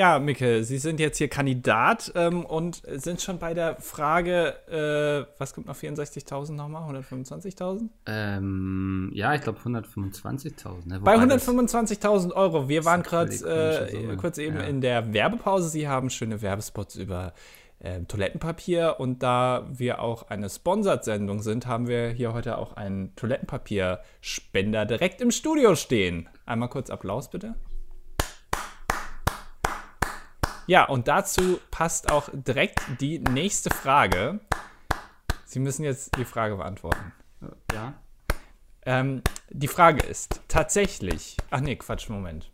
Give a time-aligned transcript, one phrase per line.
[0.00, 5.30] Ja, Micke, Sie sind jetzt hier Kandidat ähm, und sind schon bei der Frage, äh,
[5.38, 6.90] was kommt nach 64.000 nochmal?
[6.90, 7.90] 125.000?
[8.06, 10.88] Ähm, ja, ich glaube 125.000.
[10.88, 11.00] Ne?
[11.00, 12.66] Bei 125.000 Euro.
[12.66, 14.62] Wir waren gerade äh, kurz eben ja.
[14.62, 15.68] in der Werbepause.
[15.68, 17.34] Sie haben schöne Werbespots über
[17.80, 23.14] äh, Toilettenpapier und da wir auch eine Sponsored-Sendung sind, haben wir hier heute auch einen
[23.16, 26.26] Toilettenpapierspender direkt im Studio stehen.
[26.46, 27.56] Einmal kurz Applaus bitte.
[30.70, 34.38] Ja, und dazu passt auch direkt die nächste Frage.
[35.44, 37.12] Sie müssen jetzt die Frage beantworten.
[37.74, 37.94] Ja.
[38.86, 41.36] Ähm, die Frage ist tatsächlich.
[41.50, 42.52] Ach nee, Quatsch, Moment.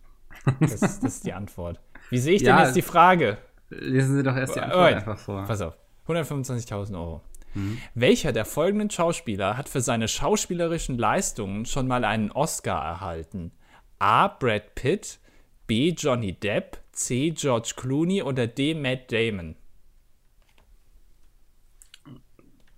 [0.61, 1.79] Das ist, das ist die Antwort.
[2.09, 3.37] Wie sehe ich ja, denn jetzt die Frage?
[3.69, 5.45] Lesen Sie doch erst die Antwort oh, einfach vor.
[5.45, 5.77] Pass auf.
[6.09, 7.21] 125.000 Euro.
[7.53, 7.77] Mhm.
[7.93, 13.53] Welcher der folgenden Schauspieler hat für seine schauspielerischen Leistungen schon mal einen Oscar erhalten?
[13.99, 14.29] A.
[14.29, 15.19] Brad Pitt,
[15.67, 15.91] B.
[15.91, 17.31] Johnny Depp, C.
[17.31, 18.75] George Clooney oder D.
[18.75, 19.57] Matt Damon?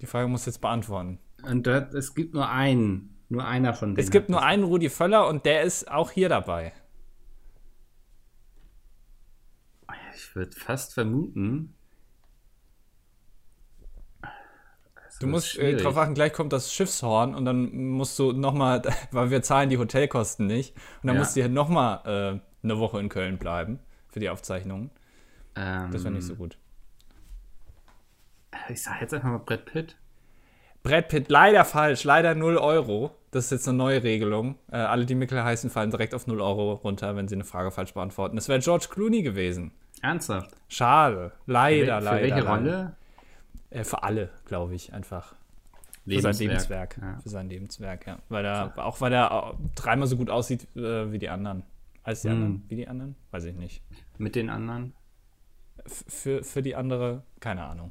[0.01, 1.19] Die Frage muss jetzt beantworten.
[1.42, 3.17] Und dort, es gibt nur einen.
[3.29, 4.05] Nur einer von denen.
[4.05, 6.73] Es gibt nur einen Rudi Völler und der ist auch hier dabei.
[10.17, 11.75] Ich würde fast vermuten.
[15.20, 19.31] Du musst äh, drauf achten, gleich kommt das Schiffshorn und dann musst du nochmal, weil
[19.31, 21.20] wir zahlen die Hotelkosten nicht, und dann ja.
[21.20, 24.91] musst du hier nochmal äh, eine Woche in Köln bleiben für die Aufzeichnungen.
[25.56, 26.59] Ähm, das wäre nicht so gut.
[28.69, 29.97] Ich sage jetzt einfach mal Brett Pitt.
[30.83, 33.14] Brett Pitt, leider falsch, leider 0 Euro.
[33.31, 34.56] Das ist jetzt eine neue Regelung.
[34.70, 37.70] Äh, alle, die Mickel heißen, fallen direkt auf 0 Euro runter, wenn sie eine Frage
[37.70, 38.36] falsch beantworten.
[38.36, 39.73] Das wäre George Clooney gewesen.
[40.01, 40.56] Ernsthaft?
[40.69, 41.33] Schade.
[41.47, 42.17] Leider, für, leider.
[42.17, 42.48] Für welche leider.
[42.48, 42.97] Rolle?
[43.70, 45.34] Äh, für alle, glaube ich, einfach.
[46.06, 46.98] Für sein Lebenswerk.
[47.03, 47.19] Ja.
[47.23, 48.19] Für sein Lebenswerk, ja.
[48.31, 48.73] Weil er.
[48.77, 51.64] Auch weil er dreimal so gut aussieht äh, wie die anderen.
[52.09, 52.37] Als die hm.
[52.37, 52.64] anderen?
[52.69, 53.17] Wie die anderen?
[53.33, 53.83] Weiß ich nicht.
[54.17, 54.95] Mit den anderen?
[55.84, 57.23] F für, für die andere?
[57.39, 57.91] Keine Ahnung.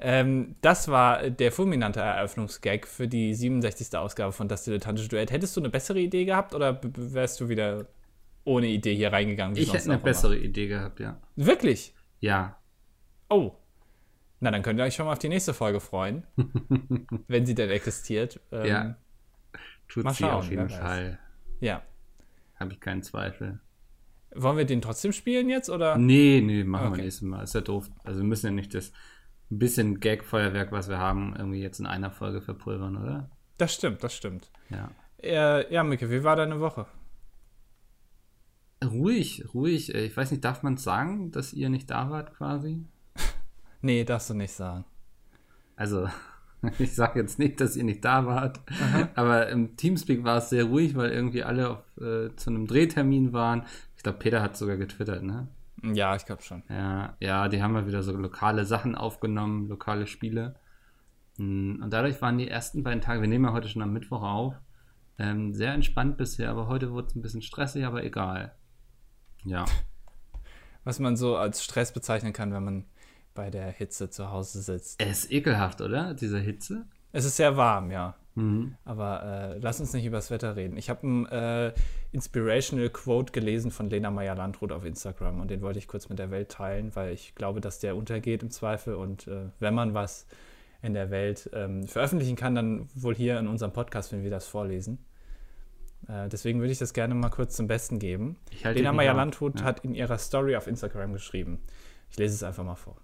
[0.00, 3.96] Ähm, das war der fulminante Eröffnungsgag für die 67.
[3.96, 5.30] Ausgabe von Das Dilettantische Duett.
[5.30, 7.86] Hättest du eine bessere Idee gehabt oder wärst du wieder
[8.42, 9.56] ohne Idee hier reingegangen?
[9.56, 11.20] ich hätte eine bessere Idee gehabt, ja.
[11.36, 11.94] Wirklich?
[12.18, 12.58] Ja.
[13.30, 13.52] Oh.
[14.40, 16.26] Na, dann könnt ihr euch schon mal auf die nächste Folge freuen.
[17.28, 18.40] wenn sie denn existiert.
[18.50, 18.96] Ähm, ja.
[19.86, 21.20] Tut sie auf jeden Fall.
[21.60, 21.84] Ja.
[22.64, 23.60] Habe ich keinen Zweifel.
[24.34, 25.98] Wollen wir den trotzdem spielen jetzt, oder?
[25.98, 26.96] Nee, nee, machen okay.
[26.96, 27.42] wir nächstes Mal.
[27.42, 27.90] Ist ja doof.
[28.04, 28.90] Also wir müssen ja nicht das
[29.50, 33.28] bisschen Gag-Feuerwerk, was wir haben, irgendwie jetzt in einer Folge verpulvern, oder?
[33.58, 34.50] Das stimmt, das stimmt.
[34.70, 34.90] Ja.
[35.22, 36.86] Äh, ja, Micke, wie war deine Woche?
[38.82, 39.94] Ruhig, ruhig.
[39.94, 42.82] Ich weiß nicht, darf man sagen, dass ihr nicht da wart quasi?
[43.82, 44.86] nee, darfst du nicht sagen.
[45.76, 46.08] Also,
[46.78, 49.08] ich sage jetzt nicht, dass ihr nicht da wart, Aha.
[49.14, 53.32] aber im Teamspeak war es sehr ruhig, weil irgendwie alle auf, äh, zu einem Drehtermin
[53.32, 53.64] waren.
[53.96, 55.48] Ich glaube, Peter hat sogar getwittert, ne?
[55.82, 56.62] Ja, ich glaube schon.
[56.68, 60.54] Ja, ja, die haben mal wieder so lokale Sachen aufgenommen, lokale Spiele.
[61.36, 64.22] Hm, und dadurch waren die ersten beiden Tage, wir nehmen ja heute schon am Mittwoch
[64.22, 64.54] auf,
[65.18, 68.54] ähm, sehr entspannt bisher, aber heute wurde es ein bisschen stressig, aber egal.
[69.44, 69.64] Ja.
[70.84, 72.84] Was man so als Stress bezeichnen kann, wenn man
[73.34, 75.00] bei der Hitze zu Hause sitzt.
[75.02, 76.14] Es ist ekelhaft, oder?
[76.14, 76.86] Diese Hitze?
[77.12, 78.16] Es ist sehr warm, ja.
[78.34, 78.74] Mhm.
[78.84, 80.76] Aber äh, lass uns nicht über das Wetter reden.
[80.76, 81.72] Ich habe ein äh,
[82.12, 86.30] Inspirational Quote gelesen von Lena Meyer-Landrut auf Instagram und den wollte ich kurz mit der
[86.30, 90.26] Welt teilen, weil ich glaube, dass der untergeht im Zweifel und äh, wenn man was
[90.82, 94.46] in der Welt ähm, veröffentlichen kann, dann wohl hier in unserem Podcast, wenn wir das
[94.46, 94.98] vorlesen.
[96.08, 98.36] Äh, deswegen würde ich das gerne mal kurz zum Besten geben.
[98.62, 99.64] Lena Meyer-Landrut ja.
[99.64, 101.60] hat in ihrer Story auf Instagram geschrieben.
[102.10, 102.96] Ich lese es einfach mal vor.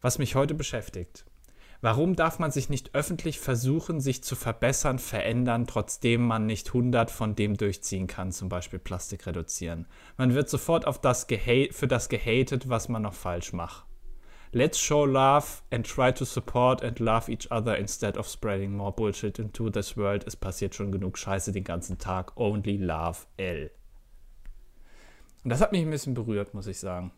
[0.00, 1.26] Was mich heute beschäftigt.
[1.82, 7.10] Warum darf man sich nicht öffentlich versuchen, sich zu verbessern, verändern, trotzdem man nicht 100
[7.10, 9.86] von dem durchziehen kann, zum Beispiel Plastik reduzieren?
[10.18, 13.86] Man wird sofort auf das für das gehatet, was man noch falsch macht.
[14.52, 18.92] Let's show love and try to support and love each other instead of spreading more
[18.92, 20.26] bullshit into this world.
[20.26, 22.36] Es passiert schon genug Scheiße den ganzen Tag.
[22.36, 23.70] Only love L.
[25.44, 27.12] Und das hat mich ein bisschen berührt, muss ich sagen.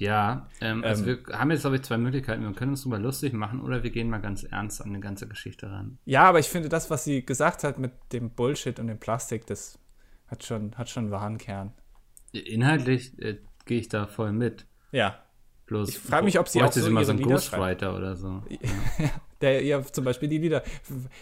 [0.00, 2.42] Ja, ähm, also ähm, wir haben jetzt, glaube ich, zwei Möglichkeiten.
[2.42, 5.28] Wir können uns drüber lustig machen oder wir gehen mal ganz ernst an die ganze
[5.28, 5.98] Geschichte ran.
[6.06, 9.46] Ja, aber ich finde, das, was sie gesagt hat mit dem Bullshit und dem Plastik,
[9.46, 9.78] das
[10.26, 11.74] hat schon, hat schon einen wahren Kern.
[12.32, 14.64] Inhaltlich äh, gehe ich da voll mit.
[14.90, 15.18] Ja.
[15.66, 18.42] Bloß ich frage mich, ob sie auch so, sie mal so einen Ghostwriter oder so.
[18.98, 19.10] Ja.
[19.42, 20.62] Der ja zum Beispiel die Lieder.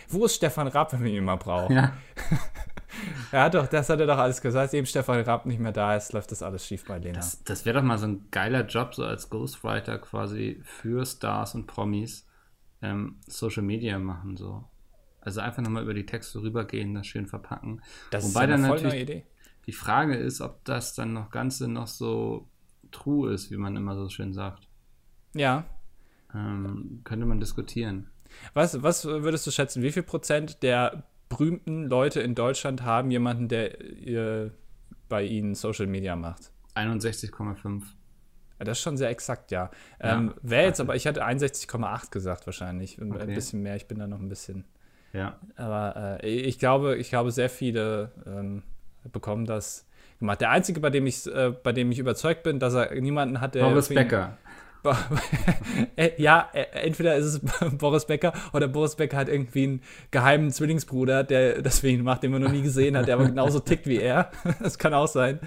[0.09, 1.75] Wo ist Stefan Raab, wenn wir ihn mal brauchen?
[1.75, 1.97] Ja.
[3.33, 4.75] er hat doch, das hat er doch alles gesagt.
[4.75, 7.17] Eben Stefan Raab nicht mehr da ist, läuft das alles schief bei Lena.
[7.17, 11.55] Das, das wäre doch mal so ein geiler Job, so als Ghostwriter quasi für Stars
[11.55, 12.27] und Promis
[12.83, 14.65] ähm, Social Media machen, so.
[15.21, 17.83] Also einfach nochmal über die Texte rübergehen, das schön verpacken.
[18.11, 19.27] Das Wobei ist eine dann natürlich Idee.
[19.67, 22.49] Die Frage ist, ob das dann noch Ganze noch so
[22.91, 24.69] true ist, wie man immer so schön sagt.
[25.35, 25.65] Ja.
[26.35, 28.11] Ähm, könnte man diskutieren.
[28.55, 29.83] Was, was würdest du schätzen?
[29.83, 34.53] Wie viel Prozent der berühmten Leute in Deutschland haben jemanden, der ihr,
[35.09, 36.51] bei ihnen Social Media macht?
[36.75, 37.83] 61,5.
[38.59, 39.71] Das ist schon sehr exakt, ja.
[40.03, 43.01] ja ähm, Wäre jetzt aber, ich hatte 61,8 gesagt wahrscheinlich.
[43.01, 43.21] Okay.
[43.21, 44.65] Ein bisschen mehr, ich bin da noch ein bisschen.
[45.13, 45.39] Ja.
[45.57, 48.63] Aber äh, ich glaube, ich glaube, sehr viele ähm,
[49.13, 49.87] bekommen das
[50.19, 50.41] gemacht.
[50.41, 53.55] Der einzige, bei dem ich, äh, bei dem ich überzeugt bin, dass er niemanden hat,
[53.55, 53.65] der.
[53.65, 54.37] Boris Becker.
[55.97, 57.41] Äh, ja, äh, entweder ist es
[57.79, 62.23] Boris Becker oder Boris Becker hat irgendwie einen geheimen Zwillingsbruder, der das für ihn macht,
[62.23, 64.31] den man noch nie gesehen hat, der aber genauso tickt wie er.
[64.61, 65.41] Das kann auch sein.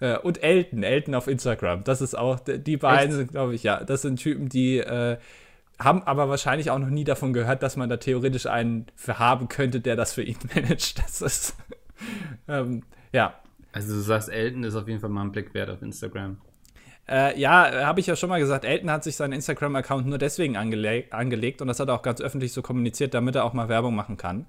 [0.00, 1.84] Äh, und Elton, Elton auf Instagram.
[1.84, 5.18] Das ist auch, die beiden sind, glaube ich, ja, das sind Typen, die äh,
[5.78, 9.48] haben aber wahrscheinlich auch noch nie davon gehört, dass man da theoretisch einen für haben
[9.48, 10.98] könnte, der das für ihn managt.
[10.98, 11.56] Das ist,
[12.48, 12.82] ähm,
[13.12, 13.34] ja.
[13.72, 16.38] Also du sagst, Elton ist auf jeden Fall mal ein Blick wert auf Instagram.
[17.08, 20.56] Äh, ja, habe ich ja schon mal gesagt, Elton hat sich seinen Instagram-Account nur deswegen
[20.56, 23.68] angele angelegt und das hat er auch ganz öffentlich so kommuniziert, damit er auch mal
[23.68, 24.46] Werbung machen kann.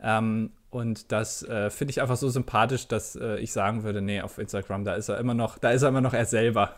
[0.00, 4.20] Ähm, und das äh, finde ich einfach so sympathisch, dass äh, ich sagen würde, nee,
[4.20, 6.74] auf Instagram, da ist er immer noch, da ist er immer noch er selber.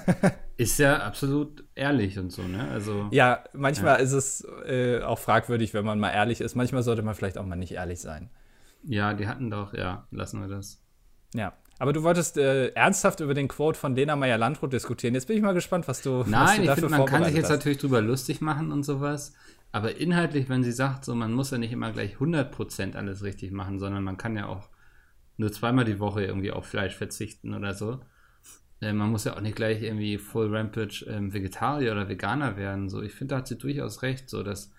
[0.56, 2.66] ist ja absolut ehrlich und so, ne?
[2.72, 4.02] Also, ja, manchmal ja.
[4.02, 6.54] ist es äh, auch fragwürdig, wenn man mal ehrlich ist.
[6.56, 8.30] Manchmal sollte man vielleicht auch mal nicht ehrlich sein.
[8.82, 10.82] Ja, die hatten doch, ja, lassen wir das.
[11.34, 15.14] Ja, aber du wolltest äh, ernsthaft über den Quote von Lena Meyer-Landrut diskutieren.
[15.14, 16.24] Jetzt bin ich mal gespannt, was du.
[16.26, 17.58] Nein, was du ich finde, man kann sich jetzt hast.
[17.58, 19.34] natürlich drüber lustig machen und sowas.
[19.72, 23.52] Aber inhaltlich, wenn sie sagt, so, man muss ja nicht immer gleich 100% alles richtig
[23.52, 24.68] machen, sondern man kann ja auch
[25.36, 28.00] nur zweimal die Woche irgendwie auf Fleisch verzichten oder so.
[28.80, 32.88] Äh, man muss ja auch nicht gleich irgendwie Full Rampage äh, Vegetarier oder Veganer werden.
[32.88, 34.72] So, ich finde, da hat sie durchaus recht, so dass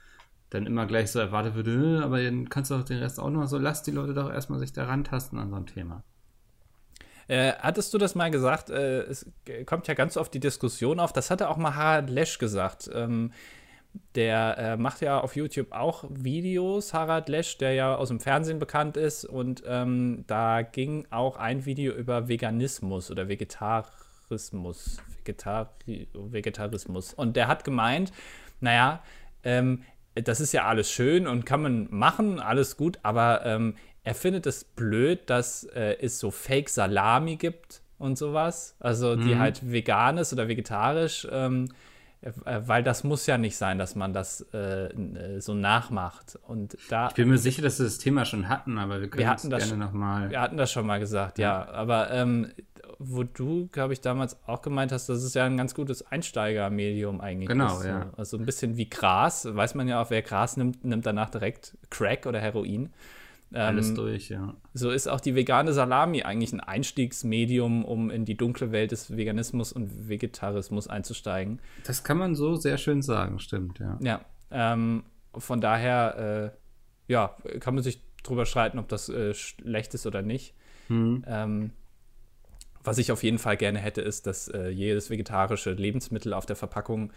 [0.49, 3.29] dann immer gleich so erwartet wird, äh, aber dann kannst du auch den Rest auch
[3.29, 6.03] noch so, lass die Leute doch erstmal sich da rantasten an so ein Thema.
[7.27, 8.69] Äh, hattest du das mal gesagt?
[8.69, 9.25] Äh, es
[9.65, 11.13] kommt ja ganz oft die Diskussion auf.
[11.13, 12.89] Das hatte auch mal Harald Lesch gesagt.
[12.93, 13.31] Ähm,
[14.15, 18.59] der äh, macht ja auf YouTube auch Videos, Harald Lesch, der ja aus dem Fernsehen
[18.59, 19.25] bekannt ist.
[19.25, 24.97] Und ähm, da ging auch ein Video über Veganismus oder Vegetarismus.
[25.17, 27.13] Vegetari Vegetarismus.
[27.13, 28.11] Und der hat gemeint,
[28.61, 29.03] naja,
[29.43, 29.83] ähm,
[30.15, 33.75] das ist ja alles schön und kann man machen, alles gut, aber ähm,
[34.07, 38.77] er findet es blöd, dass äh, es so Fake Salami gibt und sowas.
[38.79, 39.39] Also die mhm.
[39.39, 41.27] halt vegan ist oder vegetarisch.
[41.29, 41.67] Ähm,
[42.21, 42.31] äh,
[42.65, 46.39] weil das muss ja nicht sein, dass man das äh, äh so nachmacht.
[46.47, 49.19] Und da, ich bin mir sicher, dass wir das Thema schon hatten, aber wir können
[49.19, 50.29] wir hatten das gerne nochmal.
[50.29, 51.65] Wir hatten das schon mal gesagt, ja.
[51.65, 51.71] ja.
[51.73, 52.53] Aber ähm,
[52.99, 57.19] wo du, glaube ich, damals auch gemeint hast, das ist ja ein ganz gutes Einsteigermedium
[57.19, 57.49] eigentlich.
[57.49, 58.09] Genau, ist, ja.
[58.15, 59.47] Also ein bisschen wie Gras.
[59.53, 62.93] Weiß man ja auch, wer Gras nimmt, nimmt danach direkt Crack oder Heroin.
[63.53, 64.55] Alles ähm, durch, ja.
[64.73, 69.15] So ist auch die vegane Salami eigentlich ein Einstiegsmedium, um in die dunkle Welt des
[69.15, 71.59] Veganismus und Vegetarismus einzusteigen.
[71.85, 73.97] Das kann man so sehr schön sagen, stimmt, ja.
[74.01, 74.21] Ja,
[74.51, 75.03] ähm,
[75.33, 76.53] von daher,
[77.07, 80.53] äh, ja, kann man sich drüber streiten, ob das äh, schlecht ist oder nicht.
[80.89, 81.23] Mhm.
[81.25, 81.71] Ähm,
[82.83, 86.55] was ich auf jeden Fall gerne hätte, ist, dass äh, jedes vegetarische Lebensmittel auf der
[86.55, 87.11] Verpackung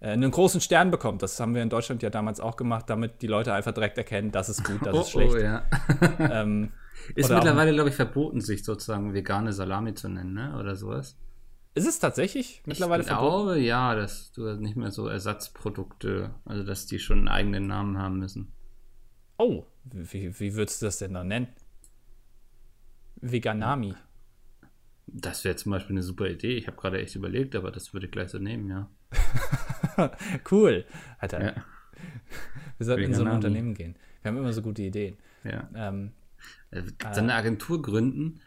[0.00, 1.22] einen großen Stern bekommt.
[1.22, 4.30] Das haben wir in Deutschland ja damals auch gemacht, damit die Leute einfach direkt erkennen,
[4.30, 5.34] das ist gut, das oh, ist schlecht.
[5.34, 5.64] Oh, ja.
[6.18, 6.72] ähm,
[7.14, 10.56] ist mittlerweile, glaube ich, verboten, sich sozusagen vegane Salami zu nennen, ne?
[10.58, 11.16] oder sowas.
[11.74, 13.36] Ist es tatsächlich mittlerweile ich verboten?
[13.36, 17.66] Ich glaube, ja, dass du nicht mehr so Ersatzprodukte, also dass die schon einen eigenen
[17.66, 18.52] Namen haben müssen.
[19.38, 21.48] Oh, wie, wie würdest du das denn dann nennen?
[23.16, 23.94] Veganami.
[25.06, 26.56] Das wäre zum Beispiel eine super Idee.
[26.56, 28.88] Ich habe gerade echt überlegt, aber das würde ich gleich so nehmen, ja.
[30.50, 30.84] cool.
[31.18, 31.42] Alter.
[31.42, 31.54] Ja.
[32.78, 33.96] Wir sollten in so ein Unternehmen gehen.
[34.22, 35.16] Wir haben immer so gute Ideen.
[35.44, 35.68] Ja.
[35.74, 36.12] Ähm,
[36.70, 38.40] äh, äh, eine Agentur gründen,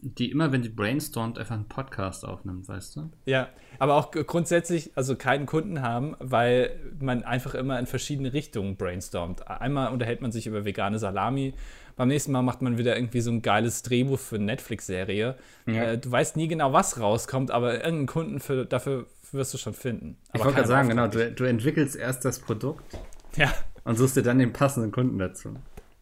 [0.00, 3.10] die immer, wenn die brainstormt, einfach einen Podcast aufnimmt, weißt du?
[3.24, 8.76] Ja, aber auch grundsätzlich, also keinen Kunden haben, weil man einfach immer in verschiedene Richtungen
[8.76, 9.48] brainstormt.
[9.48, 11.54] Einmal unterhält man sich über vegane Salami,
[11.96, 15.36] beim nächsten Mal macht man wieder irgendwie so ein geiles Drehbuch für eine Netflix-Serie.
[15.66, 15.84] Ja.
[15.84, 19.74] Äh, du weißt nie genau, was rauskommt, aber irgendeinen Kunden für, dafür wirst du schon
[19.74, 20.16] finden.
[20.28, 22.98] Aber ich wollte gerade sagen, genau, du, du, entwickelst erst das Produkt
[23.36, 23.52] ja.
[23.84, 25.54] und suchst dir dann den passenden Kunden dazu.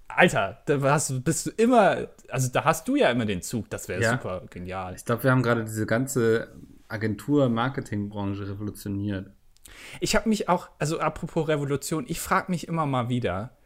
[0.09, 3.89] Alter, da hast, bist du immer, also da hast du ja immer den Zug, das
[3.89, 4.13] wäre ja.
[4.13, 4.95] super genial.
[4.95, 6.53] Ich glaube, wir haben gerade diese ganze
[6.89, 9.31] Agentur-Marketing-Branche revolutioniert.
[10.01, 13.57] Ich habe mich auch, also apropos Revolution, ich frage mich immer mal wieder,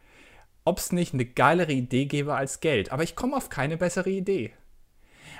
[0.63, 2.91] ob es nicht eine geilere Idee gäbe als Geld.
[2.91, 4.53] Aber ich komme auf keine bessere Idee.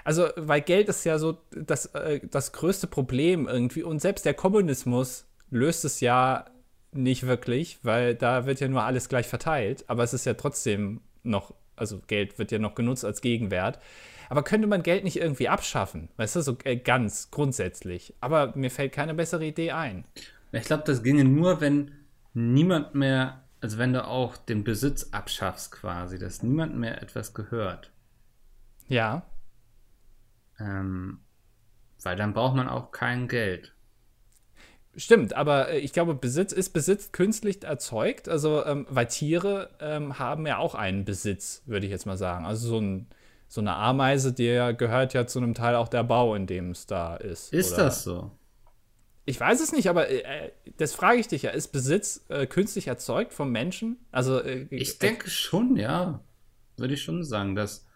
[0.07, 3.83] Also, weil Geld ist ja so das, äh, das größte Problem irgendwie.
[3.83, 6.45] Und selbst der Kommunismus löst es ja
[6.93, 9.83] nicht wirklich, weil da wird ja nur alles gleich verteilt.
[9.87, 13.79] Aber es ist ja trotzdem noch, also Geld wird ja noch genutzt als Gegenwert.
[14.29, 16.07] Aber könnte man Geld nicht irgendwie abschaffen?
[16.15, 18.13] Weißt du, so äh, ganz grundsätzlich.
[18.21, 20.05] Aber mir fällt keine bessere Idee ein.
[20.53, 21.91] Ich glaube, das ginge nur, wenn
[22.33, 27.91] niemand mehr, also wenn du auch den Besitz abschaffst quasi, dass niemand mehr etwas gehört.
[28.87, 29.25] Ja.
[30.59, 31.19] Ähm,
[32.03, 33.73] weil dann braucht man auch kein Geld.
[34.95, 38.27] Stimmt, aber äh, ich glaube, Besitz ist Besitz künstlich erzeugt.
[38.27, 42.45] Also, ähm, weil Tiere ähm, haben ja auch einen Besitz, würde ich jetzt mal sagen.
[42.45, 43.07] Also so, ein,
[43.47, 46.87] so eine Ameise, der gehört ja zu einem Teil auch der Bau, in dem es
[46.87, 47.53] da ist.
[47.53, 47.83] Ist oder?
[47.83, 48.31] das so?
[49.25, 51.51] Ich weiß es nicht, aber äh, das frage ich dich ja.
[51.51, 53.97] Ist Besitz äh, künstlich erzeugt vom Menschen?
[54.11, 56.21] Also äh, ich denke schon, ja,
[56.77, 57.86] würde ich schon sagen, dass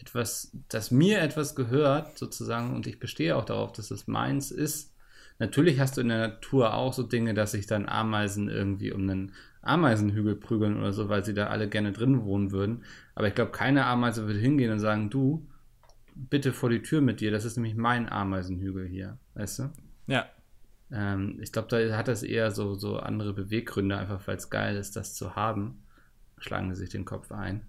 [0.00, 4.90] etwas, dass mir etwas gehört sozusagen und ich bestehe auch darauf, dass es meins ist
[5.40, 9.08] Natürlich hast du in der Natur auch so Dinge, dass sich dann Ameisen irgendwie um
[9.08, 12.84] einen Ameisenhügel prügeln oder so, weil sie da alle gerne drin wohnen würden.
[13.14, 15.48] Aber ich glaube, keine Ameise würde hingehen und sagen, du,
[16.14, 19.70] bitte vor die Tür mit dir, das ist nämlich mein Ameisenhügel hier, weißt du?
[20.08, 20.26] Ja.
[20.92, 24.76] Ähm, ich glaube, da hat das eher so, so andere Beweggründe, einfach weil es geil
[24.76, 25.82] ist, das zu haben.
[26.36, 27.62] Schlagen sie sich den Kopf ein.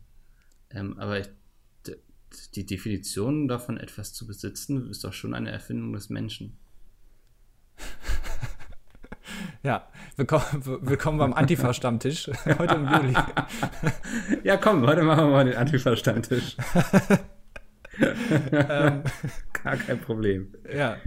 [0.72, 1.30] Ähm, aber ich,
[2.56, 6.58] die Definition davon, etwas zu besitzen, ist doch schon eine Erfindung des Menschen.
[9.64, 10.44] Ja, willkommen,
[10.82, 13.14] willkommen beim Antifa-Stammtisch heute im Juli.
[14.44, 16.58] ja, komm, heute machen wir mal den Antifa-Stammtisch.
[18.00, 19.04] ähm,
[19.64, 20.52] Gar kein Problem.
[20.74, 20.98] Ja.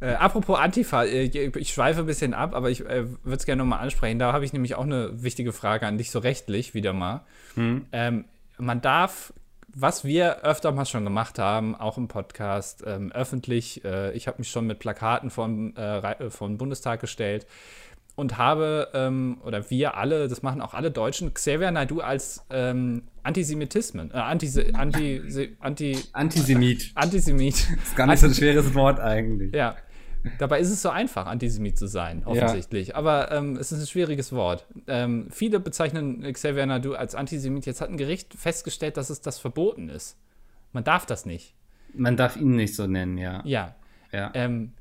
[0.00, 3.62] Äh, apropos Antifa, äh, ich schweife ein bisschen ab, aber ich äh, würde es gerne
[3.62, 4.18] nochmal ansprechen.
[4.18, 7.24] Da habe ich nämlich auch eine wichtige Frage an dich, so rechtlich wieder mal.
[7.54, 7.86] Hm.
[7.92, 8.24] Ähm,
[8.58, 9.32] man darf
[9.74, 14.38] was wir öfter mal schon gemacht haben, auch im Podcast, ähm, öffentlich, äh, ich habe
[14.38, 17.46] mich schon mit Plakaten vom, äh, äh vom Bundestag gestellt
[18.14, 23.02] und habe, ähm, oder wir alle, das machen auch alle Deutschen, Xavier Naidu als ähm,
[23.24, 26.92] Antisemitismen, äh, Anti, Anti, Anti, Antisemit.
[26.94, 27.66] Antisemit.
[27.76, 29.52] Das ist gar nicht so ein schweres Wort eigentlich.
[29.52, 29.76] Ja,
[30.38, 32.88] Dabei ist es so einfach, Antisemit zu sein, offensichtlich.
[32.88, 32.94] Ja.
[32.96, 34.66] Aber ähm, es ist ein schwieriges Wort.
[34.86, 37.66] Ähm, viele bezeichnen Xavier Nadu als Antisemit.
[37.66, 40.16] Jetzt hat ein Gericht festgestellt, dass es das verboten ist.
[40.72, 41.54] Man darf das nicht.
[41.92, 43.42] Man darf ihn nicht so nennen, ja.
[43.44, 43.74] Ja.
[44.12, 44.30] ja.
[44.34, 44.72] Ähm,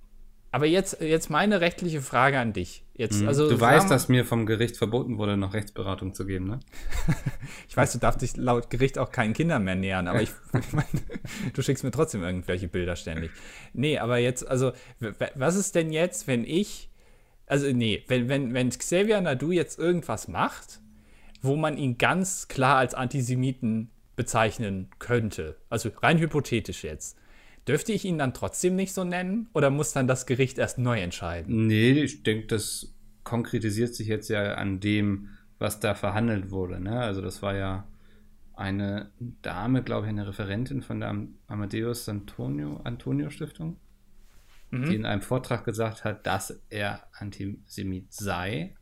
[0.54, 2.86] aber jetzt, jetzt meine rechtliche Frage an dich.
[2.94, 3.28] Jetzt, mhm.
[3.28, 6.60] also, du weißt, dass mir vom Gericht verboten wurde, noch Rechtsberatung zu geben, ne?
[7.68, 10.72] ich weiß, du darfst dich laut Gericht auch keinen Kindern mehr nähern, aber ich, ich
[10.72, 10.88] meine,
[11.54, 13.32] du schickst mir trotzdem irgendwelche Bilder ständig.
[13.74, 14.74] Nee, aber jetzt, also,
[15.34, 16.92] was ist denn jetzt, wenn ich,
[17.48, 20.82] also nee, wenn, wenn, wenn Xavier Nadu jetzt irgendwas macht,
[21.42, 27.18] wo man ihn ganz klar als Antisemiten bezeichnen könnte, also rein hypothetisch jetzt,
[27.68, 31.00] Dürfte ich ihn dann trotzdem nicht so nennen oder muss dann das Gericht erst neu
[31.00, 31.68] entscheiden?
[31.68, 32.94] Nee, ich denke, das
[33.24, 35.30] konkretisiert sich jetzt ja an dem,
[35.60, 36.80] was da verhandelt wurde.
[36.80, 37.00] Ne?
[37.00, 37.88] Also das war ja
[38.54, 41.16] eine Dame, glaube ich, eine Referentin von der
[41.48, 43.78] Amadeus Antonio, Antonio Stiftung,
[44.72, 44.86] mhm.
[44.86, 48.76] die in einem Vortrag gesagt hat, dass er Antisemit sei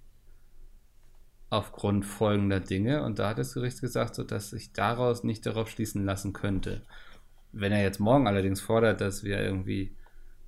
[1.49, 3.03] aufgrund folgender Dinge.
[3.03, 6.81] Und da hat das Gericht gesagt, so, dass sich daraus nicht darauf schließen lassen könnte.
[7.51, 9.95] Wenn er jetzt morgen allerdings fordert, dass wir irgendwie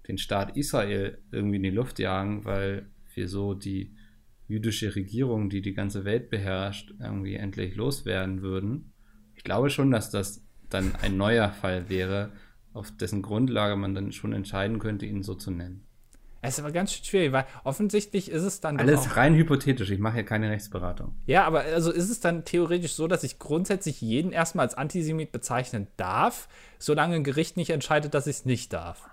[0.07, 3.95] den Staat Israel irgendwie in die Luft jagen, weil wir so die
[4.47, 8.93] jüdische Regierung, die die ganze Welt beherrscht, irgendwie endlich loswerden würden.
[9.35, 12.33] Ich glaube schon, dass das dann ein neuer Fall wäre,
[12.73, 15.85] auf dessen Grundlage man dann schon entscheiden könnte, ihn so zu nennen.
[16.45, 18.77] Es ist aber ganz schön schwierig, weil offensichtlich ist es dann.
[18.77, 21.15] Alles rein hypothetisch, ich mache ja keine Rechtsberatung.
[21.25, 25.31] Ja, aber also ist es dann theoretisch so, dass ich grundsätzlich jeden erstmal als Antisemit
[25.31, 29.09] bezeichnen darf, solange ein Gericht nicht entscheidet, dass ich es nicht darf?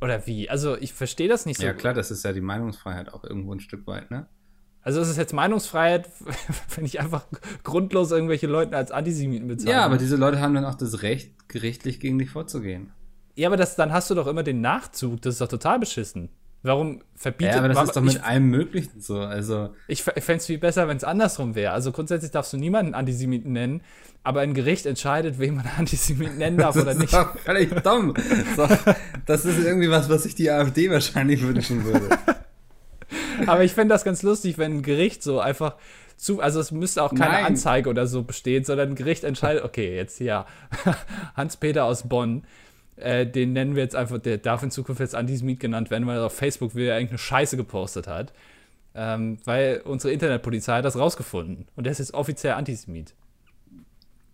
[0.00, 0.48] Oder wie?
[0.48, 1.66] Also ich verstehe das nicht so.
[1.66, 4.28] Ja, klar, das ist ja die Meinungsfreiheit auch irgendwo ein Stück weit, ne?
[4.82, 6.08] Also ist es jetzt Meinungsfreiheit,
[6.76, 7.26] wenn ich einfach
[7.64, 9.72] grundlos irgendwelche Leute als Antisemiten bezeichne?
[9.72, 12.92] Ja, aber diese Leute haben dann auch das Recht, gerichtlich gegen dich vorzugehen.
[13.36, 15.22] Ja, aber das, dann hast du doch immer den Nachzug.
[15.22, 16.30] Das ist doch total beschissen.
[16.62, 19.20] Warum verbietet Ja, aber das ist doch mit ich, allem Möglichen so.
[19.20, 21.72] Also ich fände es viel besser, wenn es andersrum wäre.
[21.72, 23.82] Also grundsätzlich darfst du niemanden Antisemiten nennen,
[24.24, 27.12] aber ein Gericht entscheidet, wen man Antisemiten nennen darf oder nicht.
[27.12, 28.14] Das ist doch völlig dumm.
[28.56, 28.66] So,
[29.26, 32.18] das ist irgendwie was, was sich die AfD wahrscheinlich wünschen würde.
[33.46, 35.76] aber ich fände das ganz lustig, wenn ein Gericht so einfach
[36.16, 37.44] zu, also es müsste auch keine Nein.
[37.44, 40.46] Anzeige oder so bestehen, sondern ein Gericht entscheidet, okay, jetzt hier
[41.36, 42.44] Hans-Peter aus Bonn
[42.96, 46.18] äh, den nennen wir jetzt einfach, der darf in Zukunft jetzt Antisemit genannt werden, weil
[46.18, 48.32] er auf Facebook wieder irgendeine Scheiße gepostet hat.
[48.94, 51.66] Ähm, weil unsere Internetpolizei hat das rausgefunden.
[51.76, 53.14] Und der ist jetzt offiziell Antisemit.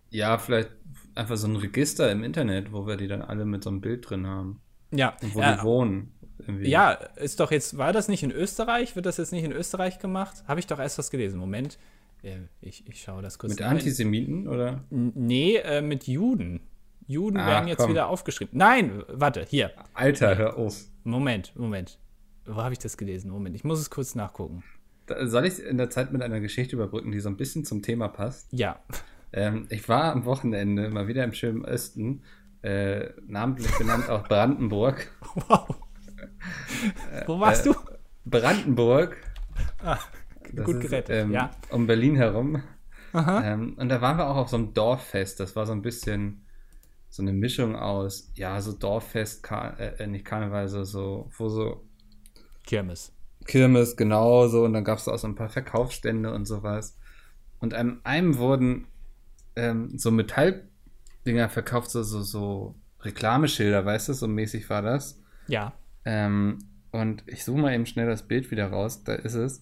[0.09, 0.69] Ja, vielleicht
[1.15, 4.09] einfach so ein Register im Internet, wo wir die dann alle mit so einem Bild
[4.09, 4.61] drin haben.
[4.91, 5.17] Ja.
[5.21, 6.13] Und wo äh, die wohnen.
[6.39, 6.69] Irgendwie.
[6.69, 8.95] Ja, ist doch jetzt, war das nicht in Österreich?
[8.95, 10.43] Wird das jetzt nicht in Österreich gemacht?
[10.47, 11.39] Habe ich doch erst was gelesen.
[11.39, 11.77] Moment.
[12.61, 14.85] Ich, ich schaue das kurz Mit Antisemiten, oder?
[14.89, 16.61] Nee, äh, mit Juden
[17.07, 17.91] Juden ah, werden jetzt komm.
[17.91, 18.57] wieder aufgeschrieben.
[18.57, 19.71] Nein, warte, hier.
[19.93, 20.83] Alter, hör auf.
[21.03, 21.99] Moment, Moment.
[22.45, 23.31] Wo habe ich das gelesen?
[23.31, 24.63] Moment, ich muss es kurz nachgucken.
[25.23, 28.07] Soll ich in der Zeit mit einer Geschichte überbrücken, die so ein bisschen zum Thema
[28.07, 28.47] passt?
[28.51, 28.79] Ja.
[29.33, 32.21] Ähm, ich war am Wochenende mal wieder im schönen Osten,
[32.61, 35.11] äh, namentlich benannt auch Brandenburg.
[35.47, 35.75] Wow.
[37.25, 37.75] Wo warst äh, du?
[38.25, 39.17] Brandenburg.
[39.83, 39.97] Ah,
[40.55, 41.51] gut gerettet, ähm, ja.
[41.69, 42.61] Um Berlin herum.
[43.13, 45.39] Ähm, und da waren wir auch auf so einem Dorffest.
[45.39, 46.42] Das war so ein bisschen
[47.13, 51.47] so eine Mischung aus, ja, so Dorffest, Kar äh, äh, nicht Karneval, so, so, wo
[51.47, 51.85] so.
[52.65, 53.13] Kirmes.
[53.45, 54.63] Kirmes, genau so.
[54.63, 56.97] Und dann gab es auch so ein paar Verkaufsstände und sowas.
[57.59, 58.87] Und an einem wurden
[59.55, 65.21] ähm, so Metalldinger verkauft, so, so, so Reklameschilder, weißt du, so mäßig war das.
[65.47, 65.73] Ja.
[66.05, 66.57] Ähm,
[66.89, 69.61] und ich suche mal eben schnell das Bild wieder raus, da ist es.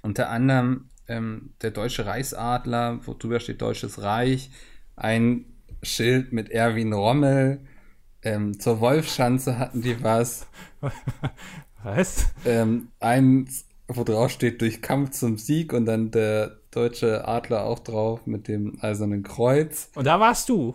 [0.00, 4.50] Unter anderem ähm, der deutsche Reichsadler, wo drüber steht Deutsches Reich,
[4.96, 5.53] ein
[5.84, 7.60] Schild mit Erwin Rommel.
[8.22, 10.46] Ähm, zur Wolfschanze hatten die was.
[11.82, 12.28] Was?
[12.46, 17.78] Ähm, eins, wo drauf steht, durch Kampf zum Sieg und dann der deutsche Adler auch
[17.78, 19.90] drauf mit dem eisernen Kreuz.
[19.94, 20.74] Und da warst du.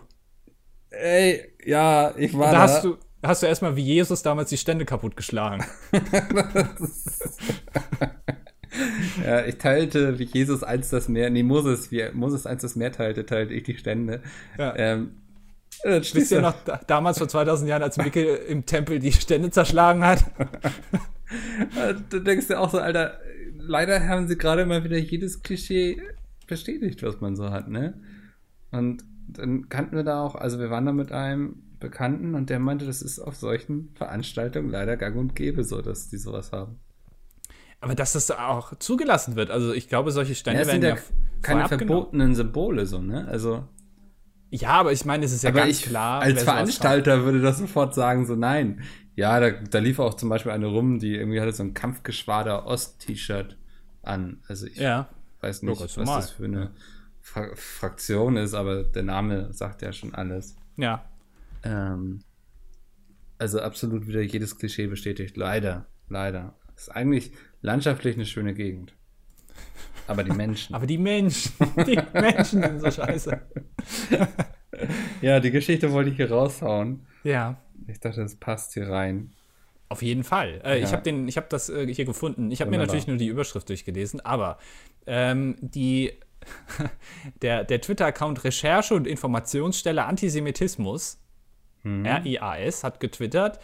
[0.90, 2.54] Ey, ja, ich war da.
[2.58, 2.58] da.
[2.60, 5.66] Hast du, hast du erstmal wie Jesus damals die Stände kaputtgeschlagen.
[9.24, 12.92] ja, ich teilte, wie Jesus eins das Meer, nee, Moses, wie Moses eins das Meer
[12.92, 14.22] teilte, teilte ich die Stände.
[14.58, 14.74] Ja.
[14.76, 15.12] Ähm,
[15.82, 20.04] Wisst ihr noch da, damals vor 2000 Jahren, als Mikkel im Tempel die Stände zerschlagen
[20.04, 20.24] hat?
[22.10, 23.18] du denkst ja auch so, Alter,
[23.56, 26.02] leider haben sie gerade mal wieder jedes Klischee
[26.46, 27.94] bestätigt, was man so hat, ne?
[28.72, 32.58] Und dann kannten wir da auch, also wir waren da mit einem Bekannten und der
[32.58, 36.78] meinte, das ist auf solchen Veranstaltungen leider gang und gäbe so, dass die sowas haben.
[37.80, 39.50] Aber dass das auch zugelassen wird.
[39.50, 40.96] Also ich glaube, solche Stände ja, werden ja
[41.42, 43.26] keine verbotenen Symbole so, ne?
[43.28, 43.64] Also
[44.50, 46.20] ja, aber ich meine, es ist ja aber ganz ich, klar.
[46.20, 48.82] Als Veranstalter würde das sofort sagen, so nein.
[49.14, 52.66] Ja, da, da lief auch zum Beispiel eine rum, die irgendwie hatte so ein Kampfgeschwader
[52.66, 53.56] Ost-T-Shirt
[54.02, 54.42] an.
[54.48, 55.08] Also ich ja.
[55.40, 56.16] weiß nicht, was normal.
[56.16, 56.72] das für eine
[57.20, 60.56] Fra Fraktion ist, aber der Name sagt ja schon alles.
[60.76, 61.04] Ja.
[61.62, 62.20] Ähm,
[63.38, 65.36] also absolut wieder jedes Klischee bestätigt.
[65.36, 66.54] Leider, leider.
[66.74, 68.94] Ist eigentlich landschaftlich eine schöne Gegend.
[70.06, 70.74] Aber die Menschen.
[70.74, 71.52] Aber die Menschen.
[71.86, 73.40] Die Menschen sind so scheiße.
[75.22, 77.06] ja, die Geschichte wollte ich hier raushauen.
[77.22, 77.60] Ja.
[77.86, 79.32] Ich dachte, das passt hier rein.
[79.88, 80.60] Auf jeden Fall.
[80.64, 80.84] Äh, ja.
[80.84, 82.50] Ich habe den, das äh, hier gefunden.
[82.50, 84.58] Ich habe mir natürlich nur die Überschrift durchgelesen, aber
[85.06, 86.12] ähm, die
[87.42, 91.18] der, der Twitter-Account Recherche und Informationsstelle Antisemitismus,
[91.82, 92.06] mhm.
[92.06, 93.58] RIAS, hat getwittert,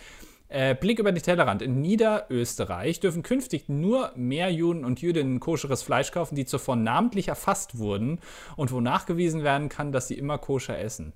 [0.57, 1.61] äh, Blick über den Tellerrand.
[1.61, 7.29] In Niederösterreich dürfen künftig nur mehr Juden und Jüdinnen koscheres Fleisch kaufen, die zuvor namentlich
[7.29, 8.21] erfasst wurden
[8.57, 11.13] und wo nachgewiesen werden kann, dass sie immer koscher essen.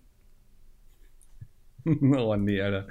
[1.86, 2.86] oh nee, Alter.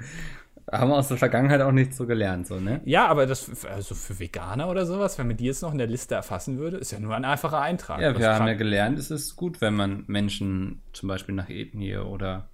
[0.72, 2.80] Haben wir aus der Vergangenheit auch nicht so gelernt, so, ne?
[2.84, 5.86] Ja, aber das also für Veganer oder sowas, wenn man die jetzt noch in der
[5.86, 8.00] Liste erfassen würde, ist ja nur ein einfacher Eintrag.
[8.00, 11.96] Ja, wir haben ja gelernt, es ist gut, wenn man Menschen zum Beispiel nach Ethnie
[11.96, 12.48] oder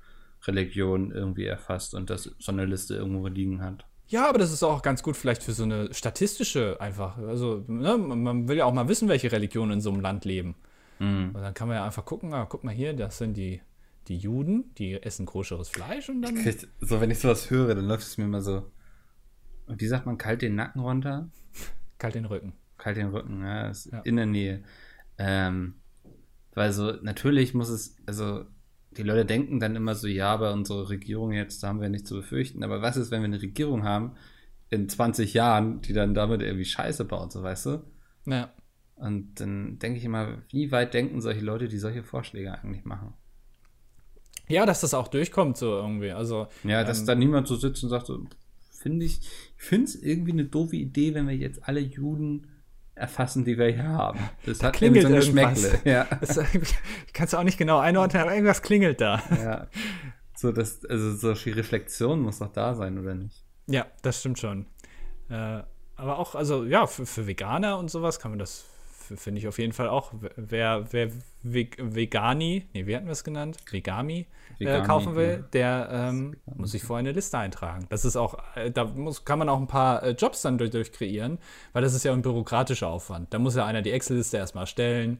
[0.47, 3.87] Religion irgendwie erfasst und das so eine Liste irgendwo liegen hat.
[4.09, 7.19] Ja, aber das ist auch ganz gut vielleicht für so eine statistische einfach.
[7.19, 10.55] Also, ne, man will ja auch mal wissen, welche Religionen in so einem Land leben.
[11.01, 11.33] Mhm.
[11.35, 13.61] Und dann kann man ja einfach gucken, ah, guck mal hier, das sind die,
[14.07, 16.37] die Juden, die essen koscheres Fleisch und dann.
[16.37, 18.71] Krieg, so, wenn ich sowas höre, dann läuft es mir immer so.
[19.67, 21.29] Wie sagt man, kalt den Nacken runter?
[21.99, 22.53] Kalt den Rücken.
[22.79, 24.01] Kalt den Rücken, ja, ist ja.
[24.03, 24.63] in der Nähe.
[25.19, 25.75] Ähm,
[26.55, 28.45] weil so, natürlich muss es, also
[28.97, 32.09] die Leute denken dann immer so, ja, aber unsere Regierung jetzt, da haben wir nichts
[32.09, 32.63] zu befürchten.
[32.63, 34.13] Aber was ist, wenn wir eine Regierung haben
[34.71, 37.85] in 20 Jahren, die dann damit irgendwie Scheiße baut, so weißt du?
[38.27, 38.53] Ja.
[38.97, 43.13] Und dann denke ich immer, wie weit denken solche Leute, die solche Vorschläge eigentlich machen?
[44.49, 46.13] Ja, dass das auch durchkommt so irgendwie.
[46.13, 48.25] Also, ja, dass ähm, da niemand so sitzt und sagt, so,
[48.71, 52.47] finde ich, ich finde es irgendwie eine doofe Idee, wenn wir jetzt alle Juden
[52.97, 54.19] erfassen, die wir hier haben.
[54.45, 55.79] Das da hat klingelt so eine Schmeckle.
[55.85, 56.07] Ja.
[56.21, 56.41] Das,
[57.13, 59.23] kannst du auch nicht genau einordnen, aber irgendwas klingelt da.
[59.31, 59.67] Ja.
[60.35, 63.45] So, das, also so viel Reflexion muss doch da sein, oder nicht?
[63.67, 64.67] Ja, das stimmt schon.
[65.29, 65.63] Äh,
[65.97, 68.67] aber auch, also ja, für, für Veganer und sowas kann man das
[69.15, 70.13] finde ich auf jeden Fall auch.
[70.37, 71.11] Wer, wer
[71.43, 73.59] Vegani, nee, wie hatten wir es genannt?
[73.71, 74.27] Vegami,
[74.59, 77.87] äh, kaufen will, der ähm, muss sich vorher eine Liste eintragen.
[77.91, 80.71] Das ist auch, äh, da muss, kann man auch ein paar äh, Jobs dann durch,
[80.71, 81.39] durch, kreieren,
[81.73, 83.33] weil das ist ja ein bürokratischer Aufwand.
[83.35, 85.19] Da muss ja einer die Excel-Liste erstmal erstellen,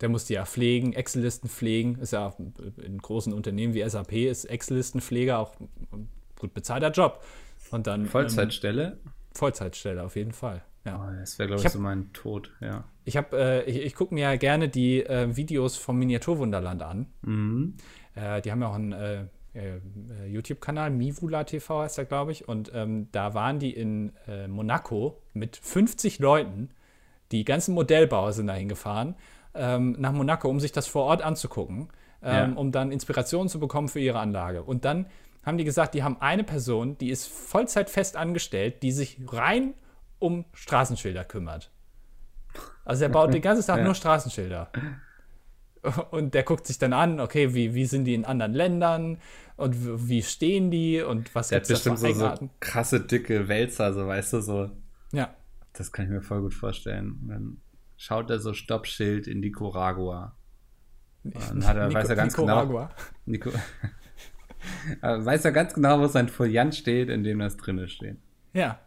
[0.00, 1.98] der muss die ja pflegen, Excel-Listen pflegen.
[1.98, 2.34] Ist ja
[2.82, 5.54] in großen Unternehmen wie SAP ist Excel-Listenpfleger auch
[5.92, 7.22] ein gut bezahlter Job.
[7.70, 8.06] Und dann.
[8.06, 8.98] Vollzeitstelle?
[9.04, 10.62] Ähm, Vollzeitstelle, auf jeden Fall.
[10.84, 11.00] Ja.
[11.02, 12.84] Oh, das wäre, glaube ich, Ich hab- so mein Tod, ja.
[13.04, 17.06] Ich, hab, äh, ich, ich gucke mir ja gerne die äh, Videos vom Miniaturwunderland an.
[17.22, 17.74] Mhm.
[18.14, 19.24] Äh, die haben ja auch einen äh,
[19.54, 22.48] äh, YouTube-Kanal, Mivula TV heißt er, glaube ich.
[22.48, 26.70] Und ähm, da waren die in äh, Monaco mit 50 Leuten.
[27.32, 29.14] Die ganzen Modellbauer sind dahin gefahren,
[29.54, 31.88] ähm, nach Monaco, um sich das vor Ort anzugucken,
[32.22, 32.56] ähm, Ja.
[32.56, 34.62] um dann Inspiration zu bekommen für ihre Anlage.
[34.62, 35.06] Und dann
[35.44, 39.74] haben die gesagt, die haben eine Person, die ist Vollzeit fest angestellt, die sich rein
[40.18, 41.70] um Straßenschilder kümmert.
[42.84, 43.84] Also er baut den ganzen Tag Ja.
[43.84, 44.70] nur Straßenschilder.
[46.10, 49.18] Und der guckt sich dann an, okay, wie, wie sind die in anderen Ländern
[49.56, 53.48] und wie stehen die und was hat gibt's da bestimmt für so, so krasse, dicke
[53.48, 54.70] Wälzer, so weißt du, so.
[55.12, 55.34] Ja,
[55.74, 57.18] Das kann ich mir voll gut vorstellen.
[57.22, 57.56] Und dann
[57.96, 60.36] schaut er so Stoppschild in Nicaragua.
[61.22, 62.90] Dann hat er, weiß er ganz genau, Nicaragua.
[63.26, 63.50] Nico
[65.00, 68.16] Aber weiß er ganz genau, wo sein Foliant steht, in dem das drinne steht.
[68.52, 68.80] Ja,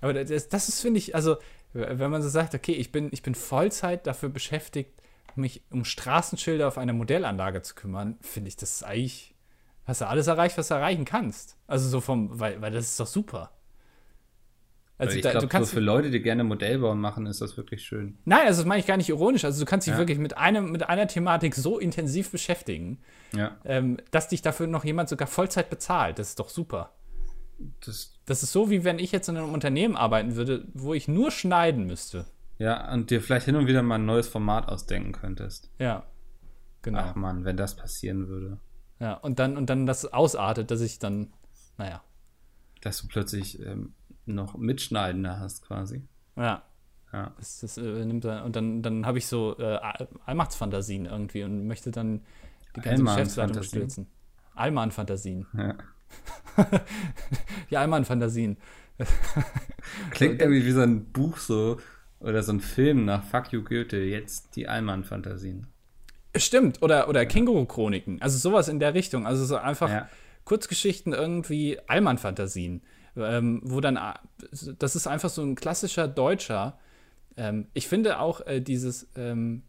[0.00, 1.36] aber das, das ist, finde ich, also,
[1.72, 5.01] wenn man so sagt, okay, ich bin, ich bin Vollzeit dafür beschäftigt,
[5.36, 9.34] mich um Straßenschilder auf einer Modellanlage zu kümmern, finde ich, das ist eigentlich,
[9.84, 11.56] hast du alles erreicht, was du erreichen kannst.
[11.66, 13.50] Also so vom, weil, weil das ist doch super.
[14.98, 17.56] Also ich da, glaube, du kannst, so für Leute, die gerne Modellbau machen, ist das
[17.56, 18.18] wirklich schön.
[18.24, 19.98] nein, also das meine ich gar nicht ironisch, also du kannst dich Ja.
[19.98, 23.00] wirklich mit einem, mit einer Thematik so intensiv beschäftigen,
[23.32, 26.18] Ja, ähm, dass dich dafür noch jemand sogar Vollzeit bezahlt.
[26.20, 26.92] Das ist doch super.
[27.84, 31.08] das, Das ist so, wie wenn ich jetzt in einem Unternehmen arbeiten würde, wo ich
[31.08, 32.26] nur schneiden müsste.
[32.62, 35.70] Ja, und dir vielleicht hin und wieder mal ein neues Format ausdenken könntest.
[35.78, 36.04] Ja.
[36.82, 37.00] Genau.
[37.00, 38.58] Ach man, wenn das passieren würde.
[38.98, 41.32] Ja, und dann, und dann das ausartet, dass ich dann,
[41.76, 42.02] naja.
[42.80, 43.94] Dass du plötzlich ähm,
[44.26, 46.06] noch Mitschneidende hast, quasi.
[46.36, 46.62] Ja.
[47.12, 47.32] Ja.
[47.36, 51.42] Das, das, äh, nimmt dann, und dann, dann habe ich so äh, All- Allmachtsfantasien irgendwie
[51.44, 52.22] und möchte dann
[52.76, 54.06] die ganze Geschäftsleitung stürzen.
[54.54, 55.46] Allmann-Fantasien.
[55.56, 55.74] ja.
[57.70, 58.56] Die Allmann-Fantasien.
[60.10, 61.78] Klingt irgendwie wie so ein Buch so
[62.22, 65.66] oder so ein Film nach Fuck You Goethe, jetzt die Allmann-Fantasien.
[66.36, 68.22] Stimmt, oder, oder Känguru-Chroniken.
[68.22, 69.26] Also sowas in der Richtung.
[69.26, 70.08] Also so einfach Ja.
[70.44, 72.82] Kurzgeschichten irgendwie Allmann-Fantasien.
[73.16, 74.14] Ähm, wo dann, äh,
[74.78, 76.78] das ist einfach so ein klassischer Deutscher.
[77.36, 79.64] Ähm, ich finde auch äh, dieses, ähm,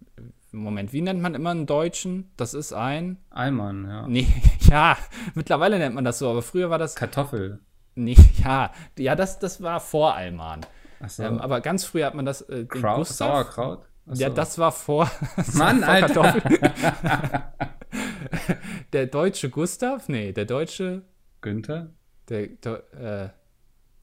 [0.53, 2.31] Moment, wie nennt man immer einen Deutschen?
[2.37, 4.07] Das ist ein, Allmann, ja.
[4.07, 4.27] nee,
[4.69, 4.97] ja,
[5.33, 7.59] mittlerweile nennt man das so, aber früher war das, Kartoffel.
[7.95, 10.61] nee, ja, ja, das, das war vor Allmann.
[11.03, 11.23] Achso.
[11.23, 13.27] Ähm, aber ganz früher hat man das, äh, Kraut, Gustav.
[13.29, 13.85] Sauerkraut.
[14.09, 14.35] Ach Ja, so.
[14.35, 15.11] das war vor.
[15.35, 17.51] das Mann, war vor Alter.
[18.93, 20.07] Der deutsche Gustav?
[20.07, 21.03] Nee, der deutsche.
[21.41, 21.89] Günther,
[22.29, 22.47] Der.
[22.47, 23.29] der äh,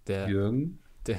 [0.07, 0.29] der.
[0.29, 0.79] Jürgen.
[1.07, 1.19] der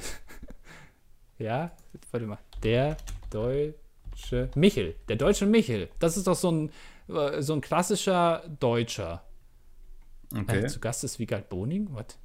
[1.38, 1.72] ja,
[2.10, 2.38] warte mal.
[2.62, 2.96] Der
[3.30, 4.50] deutsche.
[4.54, 4.94] Michel.
[5.08, 5.88] Der deutsche Michel.
[5.98, 6.70] Das ist doch so ein,
[7.08, 9.24] äh, so ein klassischer Deutscher.
[10.34, 10.60] Okay.
[10.64, 11.88] Äh, zu Gast ist Wiegald Boning?
[11.92, 12.18] Was?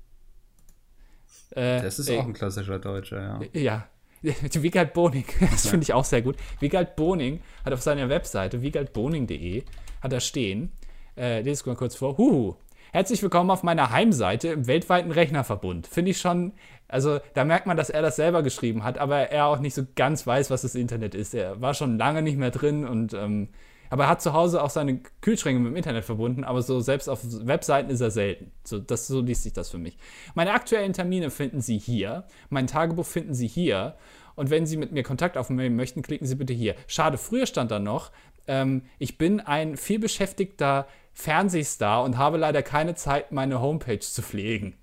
[1.51, 3.59] Äh, Das ist äh, auch ein klassischer Deutscher, ja.
[3.59, 3.87] Ja.
[4.61, 6.37] Wiegald Boning, das finde ich auch sehr gut.
[6.59, 9.63] Wiegald Boning hat auf seiner Webseite wiegeldboning.de
[10.01, 10.71] hat da stehen,
[11.15, 12.55] äh, lese ich mal kurz vor, Huhu,
[12.91, 15.85] herzlich willkommen auf meiner Heimseite im weltweiten Rechnerverbund.
[15.87, 16.53] Finde ich schon,
[16.87, 19.83] also da merkt man, dass er das selber geschrieben hat, aber er auch nicht so
[19.95, 21.33] ganz weiß, was das Internet ist.
[21.35, 23.49] Er war schon lange nicht mehr drin und ähm,
[23.89, 27.09] aber er hat zu Hause auch seine Kühlschränke mit dem Internet verbunden, aber so selbst
[27.09, 28.51] auf Webseiten ist er selten.
[28.63, 29.97] So, das, so liest sich das für mich.
[30.35, 32.25] Meine aktuellen Termine finden Sie hier.
[32.49, 33.95] Mein Tagebuch finden Sie hier.
[34.35, 36.75] Und wenn Sie mit mir Kontakt aufnehmen möchten, klicken Sie bitte hier.
[36.85, 38.11] Schade, früher stand da noch,
[38.47, 44.75] ähm, ich bin ein vielbeschäftigter Fernsehstar und habe leider keine Zeit, meine Homepage zu pflegen.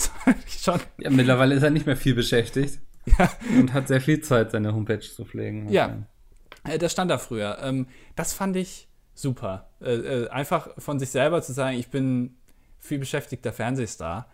[0.46, 0.80] schon.
[0.98, 1.10] ja.
[1.10, 2.80] Mittlerweile ist er nicht mehr viel beschäftigt.
[3.58, 5.68] Und hat sehr viel Zeit, seine Homepage zu pflegen.
[5.70, 6.06] Ja,
[6.78, 7.58] das stand da früher.
[7.62, 9.70] Ähm, das fand ich super.
[9.80, 12.36] Äh, äh, einfach von sich selber zu sagen, ich bin
[12.78, 14.28] viel beschäftigter Fernsehstar.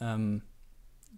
[0.00, 0.42] Ähm,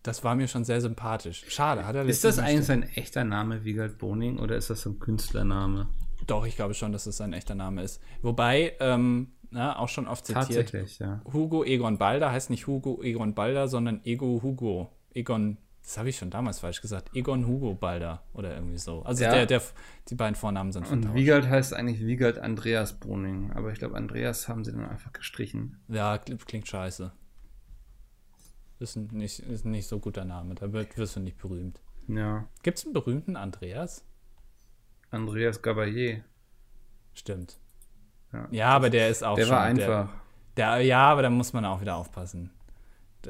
[0.02, 1.44] das war mir schon sehr sympathisch.
[1.48, 4.90] Schade, hat er Ist das eigentlich sein echter Name, Wiegald Boning, oder ist das so
[4.90, 5.88] ein Künstlername?
[6.26, 8.00] Doch, ich glaube schon, dass es sein echter Name ist.
[8.22, 11.20] Wobei, ähm, na, auch schon oft zitiert, Tatsächlich, ja.
[11.32, 14.92] Hugo Egon Balder heißt nicht Hugo Egon Balder, sondern Ego Hugo.
[15.14, 17.08] Egon, das habe ich schon damals falsch gesagt.
[17.16, 19.00] Egon Hugo Balder oder irgendwie so.
[19.04, 19.32] Also Ja.
[19.32, 19.62] der, der,
[20.10, 21.14] die beiden Vornamen sind Und vertauscht.
[21.14, 25.80] Wiegald heißt eigentlich Wiegald Andreas Boning, aber ich glaube, Andreas haben sie dann einfach gestrichen.
[25.88, 27.10] Ja, klingt, scheiße.
[28.80, 30.56] Ist ein nicht, ist nicht so guter Name.
[30.56, 31.80] Da wird, wirst du nicht berühmt.
[32.06, 32.46] Ja.
[32.62, 34.04] Gibt es einen berühmten Andreas?
[35.10, 36.22] Andreas Gabalier.
[37.14, 37.58] Stimmt.
[38.34, 38.46] Ja.
[38.50, 39.52] Ja, aber der ist auch Der schon.
[39.56, 40.10] war einfach.
[40.58, 42.50] Der, der, ja, aber da muss man auch wieder aufpassen.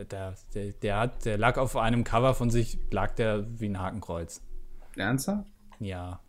[0.04, 3.80] Der, der, der, hat, der lag auf einem Cover von sich, lag der wie ein
[3.80, 4.42] Hakenkreuz.
[4.96, 5.50] Ernsthaft?
[5.80, 6.20] Ja.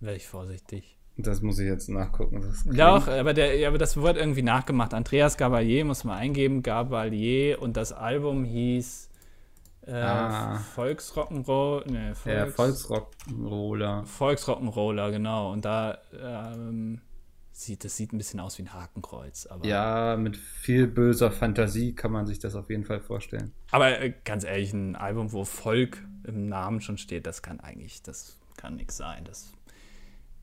[0.00, 0.98] Wäre ich vorsichtig.
[1.18, 2.44] Das muss ich jetzt nachgucken.
[2.66, 4.92] Doch, aber, der, ja, aber das wurde irgendwie nachgemacht.
[4.92, 9.08] Andreas Gabalier muss man eingeben, Gabalier und das Album hieß
[9.86, 10.60] Äh, ah.
[10.74, 14.04] Volksrock'n'Roll, ne, Volks, ja, Volksrock'n'Roller.
[14.04, 15.52] Volksrock'n'Roller, genau.
[15.52, 17.00] Und da ähm,
[17.64, 19.46] sieht, das sieht ein bisschen aus wie ein Hakenkreuz.
[19.46, 23.52] Aber ja, mit viel böser Fantasie kann man sich das auf jeden Fall vorstellen.
[23.70, 28.02] Aber äh, ganz ehrlich, ein Album, wo Volk im Namen schon steht, das kann eigentlich,
[28.02, 29.24] das kann nichts sein.
[29.24, 29.52] Das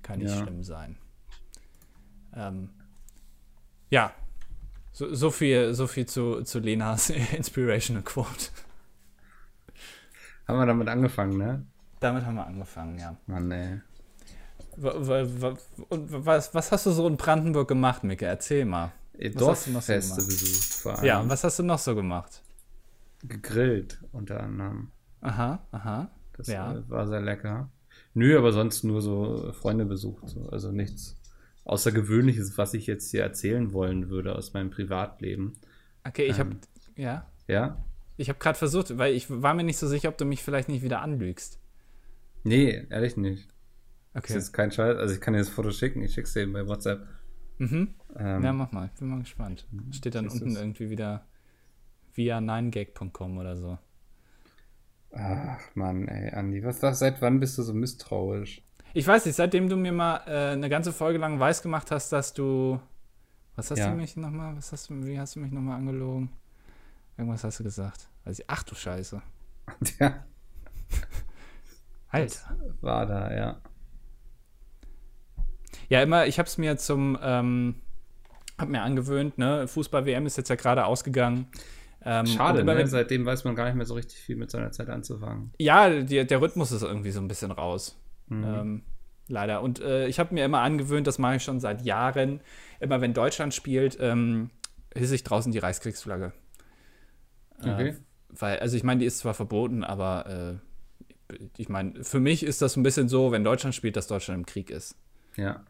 [0.02, 0.42] kann nicht ja.
[0.42, 0.98] schlimm sein.
[2.36, 2.70] Ähm,
[3.90, 4.14] ja,
[4.92, 8.50] so, so, viel, so viel zu, zu Lenas Inspirational Quote.
[10.48, 11.66] Haben wir damit angefangen, ne?
[12.00, 13.16] Damit haben wir angefangen, ja.
[13.28, 13.82] Mann, ey.
[14.78, 18.26] Und was, was hast du so in Brandenburg gemacht, Micke?
[18.26, 18.92] Erzähl mal.
[19.36, 21.06] Dorffeste so besucht vor allem.
[21.06, 22.42] Ja, und was hast du noch so gemacht?
[23.24, 24.92] Gegrillt unter anderem.
[25.22, 26.10] Aha, aha.
[26.36, 26.84] Das ja.
[26.90, 27.70] war sehr lecker.
[28.14, 30.28] Nö, aber sonst nur so Freunde besucht.
[30.28, 30.50] So.
[30.50, 31.16] Also nichts
[31.66, 35.54] Außergewöhnliches, was ich jetzt hier erzählen wollen würde aus meinem Privatleben.
[36.04, 36.58] Okay, ich ähm, habe.
[36.96, 37.28] Ja?
[37.48, 37.84] Ja?
[38.18, 40.70] Ich habe gerade versucht, weil ich war mir nicht so sicher, ob du mich vielleicht
[40.70, 41.60] nicht wieder anlügst.
[42.44, 43.48] Nee, ehrlich nicht.
[44.16, 44.34] Okay.
[44.34, 44.98] Das ist kein Scheiß.
[44.98, 47.08] Also ich kann dir das Foto schicken, ich schick's dir eben bei WhatsApp.
[47.58, 47.96] Mhm.
[48.18, 48.90] Ähm, ja, mach mal.
[49.00, 49.68] Bin mal gespannt.
[49.72, 49.92] Mhm.
[49.94, 51.26] Steht dann unten irgendwie wieder
[52.14, 53.78] via 9gag.com oder so.
[55.16, 58.64] Ach Mann, ey, Andi, was das, seit wann bist du so misstrauisch?
[58.96, 62.12] Ich weiß nicht, seitdem du mir mal äh, eine ganze Folge lang weiß gemacht hast,
[62.12, 62.80] dass du.
[63.56, 63.92] Was hast ja.
[63.92, 64.56] du mich nochmal?
[64.56, 66.30] Was hast du, wie hast du mich nochmal angelogen?
[67.18, 68.10] Irgendwas hast du gesagt.
[68.26, 69.22] Also, ach du Scheiße.
[70.00, 70.26] Ja.
[72.10, 72.46] halt.
[72.82, 73.62] war da, ja.
[75.90, 77.76] Ja, immer, ich habe es mir zum, ähm,
[78.58, 79.68] hab mir angewöhnt, ne?
[79.68, 81.48] Fußball-WM ist jetzt ja gerade ausgegangen.
[82.06, 82.88] Ähm, Schade, ne?
[82.88, 85.54] seitdem weiß man gar nicht mehr so richtig viel mit seiner Zeit anzufangen.
[85.58, 87.98] Ja, die, der Rhythmus ist irgendwie so ein bisschen raus.
[88.28, 88.44] Mhm.
[88.44, 88.84] Ähm,
[89.28, 89.62] leider.
[89.62, 92.42] Und äh, ich habe mir immer angewöhnt, das mache ich schon seit Jahren,
[92.80, 94.50] immer wenn Deutschland spielt, ähm,
[94.96, 96.34] hisse ich draußen die Reichskriegsflagge.
[97.64, 97.96] Äh, okay.
[98.30, 100.60] Weil, also ich meine, die ist zwar verboten, aber
[101.32, 104.40] äh, ich meine, für mich ist das ein bisschen so, wenn Deutschland spielt, dass Deutschland
[104.40, 104.96] im Krieg ist.
[105.38, 105.64] Ja.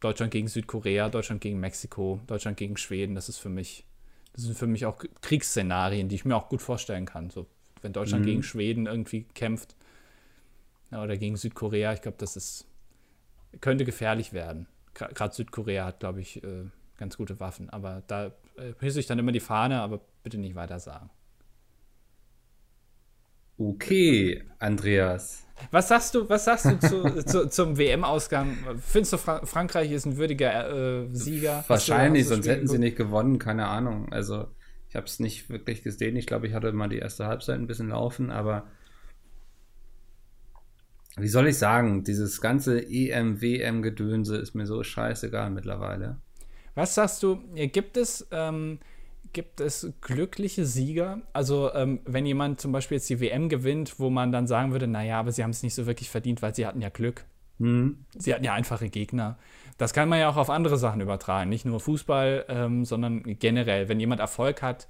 [0.00, 3.86] Deutschland gegen Südkorea, Deutschland gegen Mexiko, Deutschland gegen Schweden, das ist für mich,
[4.32, 7.30] das sind für mich auch Kriegsszenarien, die ich mir auch gut vorstellen kann.
[7.30, 7.46] So,
[7.80, 8.28] wenn Deutschland mhm.
[8.28, 9.76] gegen Schweden irgendwie kämpft
[10.90, 12.66] oder gegen Südkorea, ich glaube, das ist,
[13.60, 14.66] könnte gefährlich werden.
[14.94, 16.64] Gerade Südkorea hat, glaube ich, äh,
[16.96, 20.54] ganz gute Waffen, aber da äh, hisse ich dann immer die Fahne, aber bitte nicht
[20.54, 21.10] weiter sagen.
[23.58, 25.45] Okay, Andreas.
[25.70, 28.56] Was sagst du, was sagst du zu, zu, zum WM-Ausgang?
[28.80, 31.64] Findest du, Fra Frankreich ist ein würdiger äh, Sieger?
[31.68, 34.12] Wahrscheinlich, du, sonst hätten sie nicht gewonnen, keine Ahnung.
[34.12, 34.48] Also,
[34.88, 36.16] ich habe es nicht wirklich gesehen.
[36.16, 38.66] Ich glaube, ich hatte mal die erste Halbzeit ein bisschen laufen, aber
[41.18, 46.20] wie soll ich sagen, dieses ganze EM-WM-Gedönse ist mir so scheißegal mittlerweile.
[46.74, 48.78] Was sagst du, gibt es ähm,
[49.36, 51.20] gibt es glückliche Sieger?
[51.34, 54.86] Also, ähm, wenn jemand zum Beispiel jetzt die WM gewinnt, wo man dann sagen würde,
[54.86, 57.26] naja, aber sie haben es nicht so wirklich verdient, weil sie hatten ja Glück.
[57.58, 58.06] Mhm.
[58.16, 59.38] Sie hatten ja einfache Gegner.
[59.76, 63.90] Das kann man ja auch auf andere Sachen übertragen, nicht nur Fußball, ähm, sondern generell.
[63.90, 64.88] Wenn jemand Erfolg hat,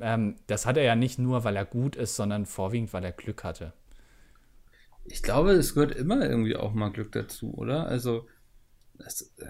[0.00, 3.12] ähm, das hat er ja nicht nur, weil er gut ist, sondern vorwiegend, weil er
[3.12, 3.74] Glück hatte.
[5.04, 7.86] Ich glaube, es gehört immer irgendwie auch mal Glück dazu, oder?
[7.86, 8.26] Also,
[8.98, 9.46] das, äh,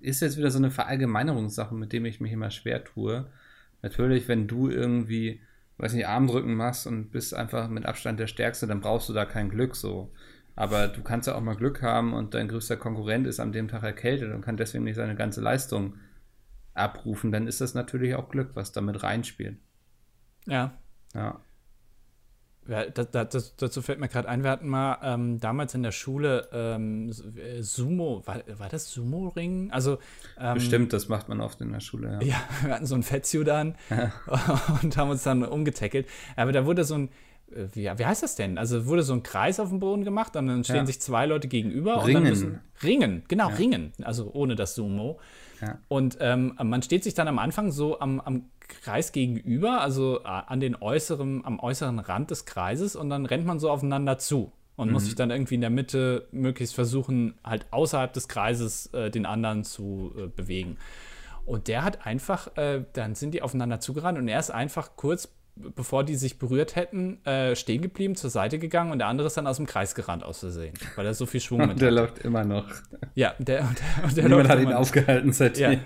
[0.00, 3.26] ist jetzt wieder so eine Verallgemeinerungssache, mit dem ich mich immer schwer tue.
[3.82, 5.40] Natürlich, wenn du irgendwie,
[5.78, 9.24] weiß nicht, Armdrücken machst und bist einfach mit Abstand der Stärkste, dann brauchst du da
[9.24, 10.12] kein Glück so.
[10.56, 13.68] Aber du kannst ja auch mal Glück haben und dein größter Konkurrent ist an dem
[13.68, 15.94] Tag erkältet und kann deswegen nicht seine ganze Leistung
[16.74, 17.30] abrufen.
[17.30, 19.56] Dann ist das natürlich auch Glück, was damit reinspielt.
[20.46, 20.72] Ja.
[21.14, 21.40] Ja.
[22.68, 25.90] Ja, das, das, dazu fällt mir gerade ein, wir hatten mal ähm, damals in der
[25.90, 29.70] Schule ähm, äh, Sumo, war, war das Sumo-Ring?
[29.70, 29.98] Also,
[30.38, 32.22] ähm, Bestimmt, das macht man oft in der Schule, ja.
[32.22, 33.74] Ja, wir hatten so ein Fettsuit an
[34.82, 36.06] und haben uns dann umgetackelt.
[36.36, 37.08] Aber da wurde so ein,
[37.50, 38.58] äh, wie, wie heißt das denn?
[38.58, 40.86] Also wurde so ein Kreis auf dem Boden gemacht und dann stehen ja.
[40.86, 42.06] sich zwei Leute gegenüber Ringen.
[42.06, 43.56] und dann müssen Ringen, genau, ja.
[43.56, 45.18] Ringen, also ohne das Sumo.
[45.62, 45.78] Ja.
[45.88, 50.28] Und ähm, man steht sich dann am Anfang so am, am Kreis gegenüber, also äh,
[50.28, 54.52] an den äußeren, am äußeren Rand des Kreises und dann rennt man so aufeinander zu
[54.76, 54.92] und mhm.
[54.92, 59.26] muss sich dann irgendwie in der Mitte möglichst versuchen, halt außerhalb des Kreises äh, den
[59.26, 60.76] anderen zu äh, bewegen.
[61.44, 65.28] Und der hat einfach, äh, dann sind die aufeinander zugerannt und er ist einfach kurz
[65.74, 69.36] bevor die sich berührt hätten, äh, stehen geblieben, zur Seite gegangen und der andere ist
[69.36, 72.18] dann aus dem Kreis gerannt aus Versehen, weil er so viel Schwung mit Der läuft
[72.18, 72.66] immer noch.
[73.14, 73.68] Ja, der,
[74.06, 75.72] der, der Niemand hat ihn aufgehalten seitdem.
[75.72, 75.78] Ja.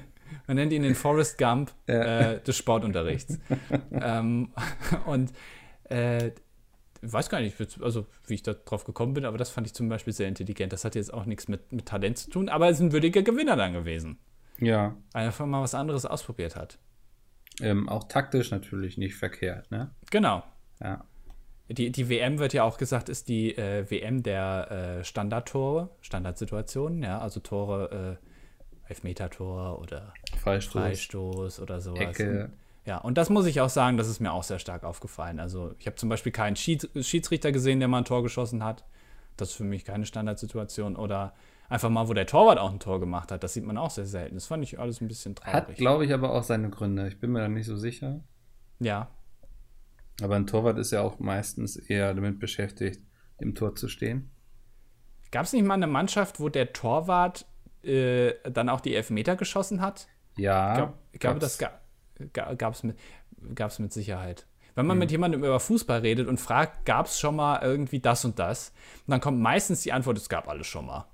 [0.46, 3.38] Man nennt ihn den Forrest Gump äh, des Sportunterrichts.
[3.92, 4.52] ähm,
[5.06, 5.32] und
[5.88, 6.28] äh,
[7.04, 9.74] ich weiß gar nicht, also wie ich da drauf gekommen bin, aber das fand ich
[9.74, 10.72] zum Beispiel sehr intelligent.
[10.72, 13.22] Das hat jetzt auch nichts mit, mit Talent zu tun, aber er ist ein würdiger
[13.22, 14.18] Gewinner dann gewesen.
[14.58, 14.94] Ja.
[15.12, 16.78] Einfach mal was anderes ausprobiert hat.
[17.60, 19.90] Ähm, auch taktisch natürlich nicht verkehrt, ne?
[20.10, 20.44] Genau.
[20.80, 21.04] Ja.
[21.68, 27.02] Die, die WM wird ja auch gesagt, ist die äh, WM der äh, Standardtore, Standardsituationen,
[27.02, 28.26] ja, also Tore, äh,
[28.92, 30.82] Elfmeter-Tor oder Freistoß.
[30.82, 32.00] Freistoß oder sowas.
[32.00, 32.52] Ecke.
[32.84, 35.40] Ja, und das muss ich auch sagen, das ist mir auch sehr stark aufgefallen.
[35.40, 38.84] Also ich habe zum Beispiel keinen Schieds Schiedsrichter gesehen, der mal ein Tor geschossen hat.
[39.36, 40.96] Das ist für mich keine Standardsituation.
[40.96, 41.32] Oder
[41.68, 43.42] einfach mal, wo der Torwart auch ein Tor gemacht hat.
[43.42, 44.34] Das sieht man auch sehr selten.
[44.34, 45.54] Das fand ich alles ein bisschen traurig.
[45.54, 47.08] Hat, glaube ich, aber auch seine Gründe.
[47.08, 48.20] Ich bin mir da nicht so sicher.
[48.80, 49.10] Ja.
[50.20, 53.00] Aber ein Torwart ist ja auch meistens eher damit beschäftigt,
[53.38, 54.30] im Tor zu stehen.
[55.30, 57.46] Gab es nicht mal eine Mannschaft, wo der Torwart
[57.84, 60.06] äh, dann auch die Elfmeter geschossen hat?
[60.36, 60.72] Ja.
[60.72, 62.98] Ich, glaub, ich glaube, das gab es mit,
[63.54, 64.46] gab's mit Sicherheit.
[64.74, 65.00] Wenn man mhm.
[65.00, 68.72] mit jemandem über Fußball redet und fragt, gab es schon mal irgendwie das und das,
[69.06, 71.06] dann kommt meistens die Antwort, es gab alles schon mal.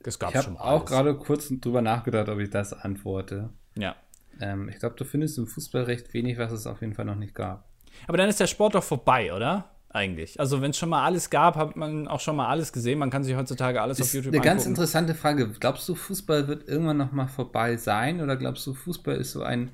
[0.00, 0.60] Es gab ich schon mal.
[0.60, 3.50] Ich habe auch gerade kurz drüber nachgedacht, ob ich das antworte.
[3.76, 3.94] Ja.
[4.40, 7.14] Ähm, ich glaube, du findest im Fußball recht wenig, was es auf jeden Fall noch
[7.14, 7.68] nicht gab.
[8.06, 9.70] Aber dann ist der Sport doch vorbei, oder?
[9.92, 10.38] Eigentlich.
[10.38, 12.98] Also, wenn es schon mal alles gab, hat man auch schon mal alles gesehen.
[12.98, 14.48] Man kann sich heutzutage alles ist auf YouTube eine angucken.
[14.48, 15.48] Eine ganz interessante Frage.
[15.58, 18.20] Glaubst du, Fußball wird irgendwann noch mal vorbei sein?
[18.20, 19.70] Oder glaubst du, Fußball ist so ein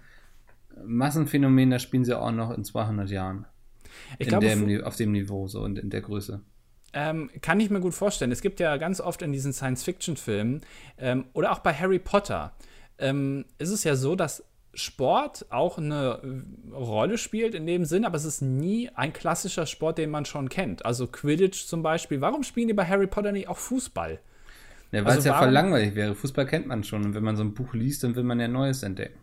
[0.84, 3.44] Massenphänomen, da spielen sie auch noch in 200 Jahren?
[4.18, 6.40] Ich glaube, dem, auf dem Niveau so und in der Größe.
[6.92, 8.32] Ähm, kann ich mir gut vorstellen.
[8.32, 10.62] Es gibt ja ganz oft in diesen Science-Fiction-Filmen
[10.98, 12.52] ähm, oder auch bei Harry Potter
[12.98, 14.44] ähm, ist es ja so, dass
[14.76, 19.98] Sport auch eine Rolle spielt in dem Sinn, aber es ist nie ein klassischer Sport,
[19.98, 20.84] den man schon kennt.
[20.84, 22.20] Also Quidditch zum Beispiel.
[22.20, 24.20] Warum spielen die bei Harry Potter nicht auch Fußball?
[24.92, 26.14] Ja, weil also es ja voll langweilig wäre.
[26.14, 28.48] Fußball kennt man schon und wenn man so ein Buch liest, dann will man ja
[28.48, 29.18] Neues entdecken.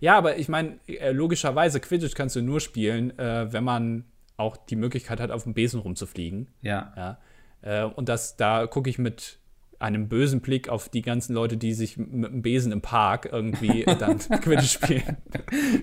[0.00, 4.04] Ja, aber ich meine, äh, logischerweise, Quidditch kannst du nur spielen, äh, wenn man
[4.36, 6.48] auch die Möglichkeit hat, auf dem Besen rumzufliegen.
[6.60, 6.92] Ja.
[6.96, 7.18] ja.
[7.62, 9.38] Äh, und das, da gucke ich mit
[9.80, 13.84] einem bösen Blick auf die ganzen Leute, die sich mit dem Besen im Park irgendwie
[13.98, 15.16] dann Quidditch spielen.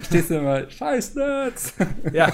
[0.01, 1.73] Stehst du immer, scheiß Nerds!
[2.11, 2.31] Ja,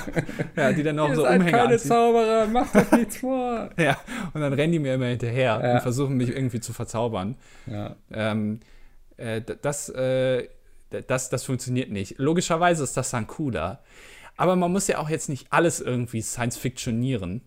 [0.56, 1.90] ja die dann auch Ihr so seid Umhänge keine anziehen.
[1.90, 3.70] Zauberer, macht euch nichts vor!
[3.78, 3.98] Ja,
[4.34, 5.74] und dann rennen die mir immer hinterher Ja.
[5.76, 7.36] und versuchen mich irgendwie zu verzaubern.
[7.68, 7.96] Ja.
[8.12, 8.60] Ähm,
[9.18, 10.48] äh, das, äh,
[10.90, 12.18] das, das funktioniert nicht.
[12.18, 13.84] Logischerweise ist das dann cooler.
[14.36, 17.42] Aber man muss ja auch jetzt nicht alles irgendwie Science-Fictionieren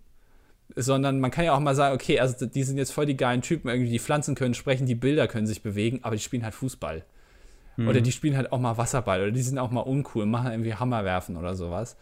[0.77, 3.42] sondern man kann ja auch mal sagen, okay, also die sind jetzt voll die geilen
[3.42, 6.55] Typen, irgendwie die Pflanzen können sprechen, die Bilder können sich bewegen, aber die spielen halt
[6.55, 7.05] Fußball.
[7.77, 7.88] Mhm.
[7.88, 10.74] Oder die spielen halt auch mal Wasserball oder die sind auch mal uncool, machen irgendwie
[10.74, 11.96] Hammer werfen oder sowas.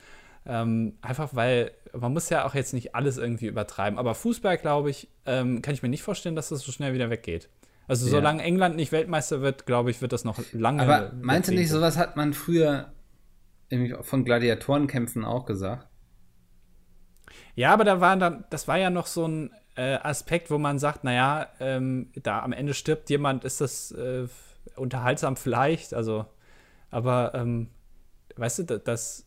[0.44, 3.98] Ähm, einfach weil man muss ja auch jetzt nicht alles irgendwie übertreiben.
[3.98, 7.10] Aber Fußball, glaube ich, ähm, kann ich mir nicht vorstellen, dass das so schnell wieder
[7.10, 7.48] weggeht.
[7.88, 8.12] Also Ja.
[8.12, 10.82] solange England nicht Weltmeister wird, glaube ich, wird das noch lange.
[10.82, 12.92] Aber meinst du nicht, sowas hat man früher
[14.02, 15.88] von Gladiatorenkämpfen auch gesagt?
[17.54, 20.78] Ja, aber da war dann, das war ja noch so ein äh, Aspekt, wo man
[20.78, 24.26] sagt, naja, ähm, da am Ende stirbt jemand, ist das äh,
[24.76, 26.26] unterhaltsam vielleicht, also,
[26.90, 27.68] aber ähm,
[28.36, 29.26] weißt du, da- das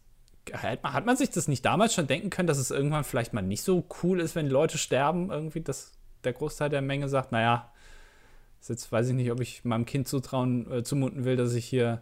[0.54, 3.34] hat man, hat man sich das nicht damals schon denken können, dass es irgendwann vielleicht
[3.34, 7.32] mal nicht so cool ist, wenn Leute sterben, irgendwie, dass der Großteil der Menge sagt,
[7.32, 7.72] naja,
[8.68, 12.02] jetzt weiß ich nicht, ob ich meinem Kind zutrauen, äh, zumuten will, dass ich hier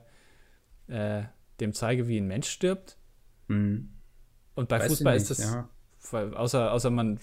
[0.88, 1.24] äh,
[1.60, 2.98] dem zeige, wie ein Mensch stirbt.
[3.48, 3.90] Hm.
[4.56, 5.70] Und bei Weiß Fußball nicht, ist das, ja.
[6.12, 7.20] Außer, außer man,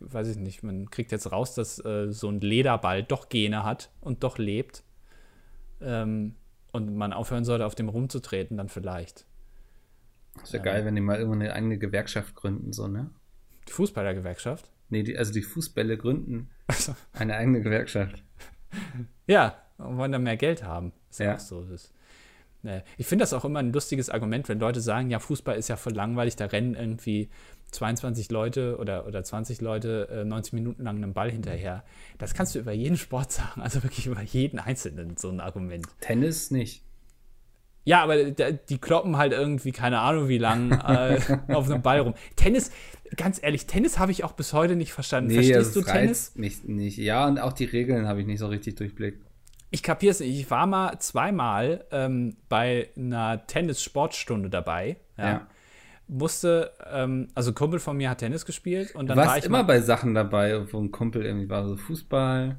[0.00, 3.90] weiß ich nicht, man kriegt jetzt raus, dass äh, so ein Lederball doch Gene hat
[4.00, 4.82] und doch lebt.
[5.80, 6.34] Ähm,
[6.72, 9.26] und man aufhören sollte, auf dem rumzutreten, dann vielleicht.
[10.40, 13.10] Das wäre geil, wenn die mal irgendwann eine eigene Gewerkschaft gründen, so, ne?
[13.68, 14.70] Die Fußballergewerkschaft.
[14.90, 18.22] Nee, die, also die Fußbälle gründen Also, eine eigene Gewerkschaft.
[19.26, 20.92] ja, und wollen dann mehr Geld haben.
[21.10, 21.34] Ist Ja.
[21.34, 21.62] auch so.
[21.64, 21.92] Das,
[22.62, 22.84] ne.
[22.98, 25.76] Ich finde das auch immer ein lustiges Argument, wenn Leute sagen, ja, Fußball ist ja
[25.76, 27.30] voll langweilig, da rennen irgendwie
[27.72, 31.84] 22 Leute oder, oder 20 Leute äh, 90 Minuten lang einem Ball hinterher.
[32.18, 35.86] Das kannst du über jeden Sport sagen, also wirklich über jeden einzelnen so ein Argument.
[36.00, 36.82] Tennis nicht.
[37.84, 41.20] Ja, aber die kloppen halt irgendwie, keine Ahnung wie lang, äh,
[41.52, 42.14] auf einem Ball rum.
[42.34, 42.72] Tennis,
[43.16, 45.30] ganz ehrlich, Tennis habe ich auch bis heute nicht verstanden.
[45.30, 46.32] Verstehst also du Tennis?
[46.34, 46.98] Mich nicht.
[46.98, 49.24] Ja, und auch die Regeln habe ich nicht so richtig durchblickt.
[49.70, 50.36] Ich kapiere es nicht.
[50.36, 54.96] Ich war mal zweimal ähm, bei einer Tennis-Sportstunde dabei.
[55.16, 55.24] Ja.
[55.24, 55.46] Ja.
[56.08, 59.44] Musste, ähm, also ein Kumpel von mir hat Tennis gespielt und dann war warst ich
[59.44, 62.56] immer mal, bei Sachen dabei, wo ein Kumpel irgendwie war, so Fußball.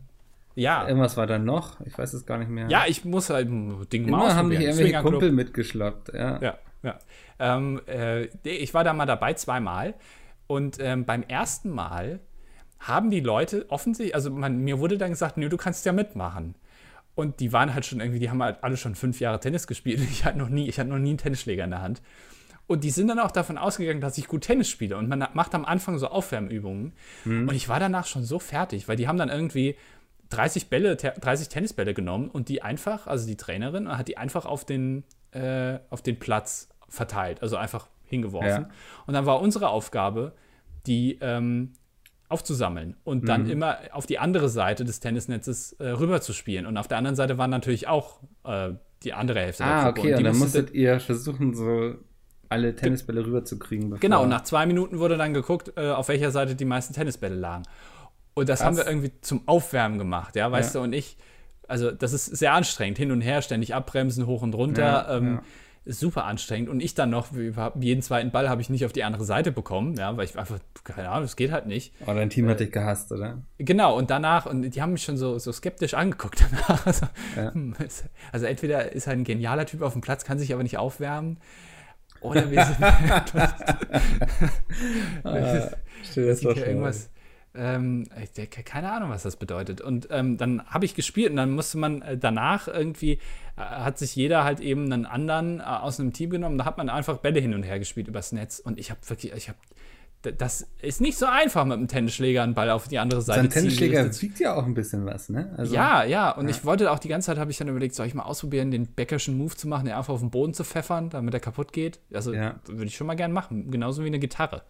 [0.56, 1.80] ja, Irgendwas war da noch.
[1.86, 2.68] Ich weiß es gar nicht mehr.
[2.68, 4.80] ja, ich muss halt ein Ding mal Immer haben dich ausprobieren.
[4.80, 5.04] irgendwelche.
[5.04, 6.14] Kumpel mitgeschleppt.
[6.14, 6.42] Ja.
[6.42, 7.00] Ja, ja.
[7.40, 9.94] Ähm, äh, ich war da mal dabei zweimal
[10.48, 12.20] und ähm, beim ersten Mal
[12.80, 16.56] haben die Leute offensichtlich, also man, mir wurde dann gesagt, nö, du kannst ja mitmachen.
[17.16, 20.00] Und die waren halt schon irgendwie, die haben halt alle schon fünf Jahre Tennis gespielt.
[20.12, 22.02] Ich hatte noch nie, ich hatte noch nie einen Tennisschläger in der Hand.
[22.68, 24.98] Und die sind dann auch davon ausgegangen, dass ich gut Tennis spiele.
[24.98, 26.94] Und man macht am Anfang so Aufwärmübungen.
[27.26, 29.76] Und ich war danach schon so fertig, weil die haben dann irgendwie
[30.30, 34.46] 30 Bälle, te- 30 Tennisbälle genommen und die einfach, also die Trainerin, hat die einfach
[34.46, 38.50] auf den, äh, auf den Platz verteilt, also einfach hingeworfen.
[38.64, 38.70] Ja.
[39.06, 40.34] Und dann war unsere Aufgabe,
[40.86, 41.72] die ähm,
[42.30, 43.50] aufzusammeln und dann Mhm.
[43.52, 46.66] immer auf die andere Seite des Tennisnetzes äh, rüber zu spielen.
[46.66, 48.72] Und auf der anderen Seite war natürlich auch äh,
[49.04, 50.00] die andere Hälfte Ah, Gruppe.
[50.02, 51.96] okay, die und dann musste- musstet ihr versuchen, so
[52.50, 54.00] alle Tennisbälle rüberzukriegen.
[54.00, 57.36] Genau, und nach zwei Minuten wurde dann geguckt, äh, auf welcher Seite die meisten Tennisbälle
[57.36, 57.64] lagen.
[58.34, 58.94] Und das haben wir Krass.
[58.94, 60.82] irgendwie zum Aufwärmen gemacht, ja, weißt Ja.
[60.82, 61.18] du, und ich,
[61.68, 65.28] also das ist sehr anstrengend, hin und her, ständig abbremsen, hoch und runter, Ja, ähm,
[65.36, 65.42] ja.
[65.86, 66.70] ist super anstrengend.
[66.70, 67.30] Und ich dann noch,
[67.80, 70.60] jeden zweiten Ball habe ich nicht auf die andere Seite bekommen, ja, weil ich einfach,
[70.84, 71.94] keine Ahnung, das geht halt nicht.
[72.06, 73.42] Oh, dein Team hat dich gehasst, oder?
[73.58, 76.86] Genau, und danach, und die haben mich schon so, so skeptisch angeguckt danach.
[76.86, 77.54] Also, Ja.
[77.54, 80.62] hm, es- also entweder ist er ein genialer Typ auf dem Platz, kann sich aber
[80.64, 81.40] nicht aufwärmen.
[82.22, 82.78] Oder wir sind
[85.24, 85.70] Ah,
[86.04, 86.58] stell dir das vor.
[86.58, 87.10] irgendwas.
[87.56, 89.82] Ähm, ich denke, keine Ahnung, was das bedeutet.
[89.82, 93.20] Und ähm, dann habe ich gespielt und dann musste man äh, danach irgendwie, äh,
[93.62, 96.58] hat sich jeder halt eben einen anderen äh, aus einem Team genommen.
[96.60, 98.60] Da hat man einfach Bälle hin und her gespielt übers Netz.
[98.60, 99.58] Und ich habe wirklich, ich habe,
[100.22, 103.50] das ist nicht so einfach mit dem Tennisschläger einen Ball auf die andere Seite ein
[103.50, 105.54] Tennisschläger wiegt ja auch ein bisschen was, ne?
[105.58, 108.08] Also, ja, ja, und ich wollte auch die ganze Zeit, habe ich dann überlegt, soll
[108.08, 111.10] ich mal ausprobieren, den Bäckerschen Move zu machen, den einfach auf den Boden zu pfeffern,
[111.10, 112.00] damit er kaputt geht.
[112.14, 112.60] Also Ja.
[112.66, 114.64] würde ich schon mal gern machen, genauso wie eine Gitarre.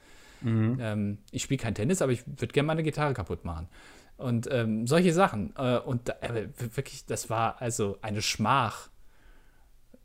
[0.46, 3.68] Ähm, ich spiele kein Tennis, aber ich würde gerne mal eine Gitarre kaputt machen.
[4.18, 5.54] Und ähm, solche Sachen.
[5.58, 8.90] Äh, und da, äh, wirklich, das war also eine Schmach.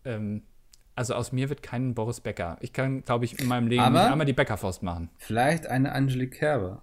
[0.04, 0.42] Ähm,
[0.94, 2.56] also aus mir wird kein Boris Becker.
[2.60, 5.10] Ich kann, glaube ich, in meinem Leben Aber- nicht einmal die Bäckerfaust machen.
[5.18, 6.82] Vielleicht eine Angelique Kerber,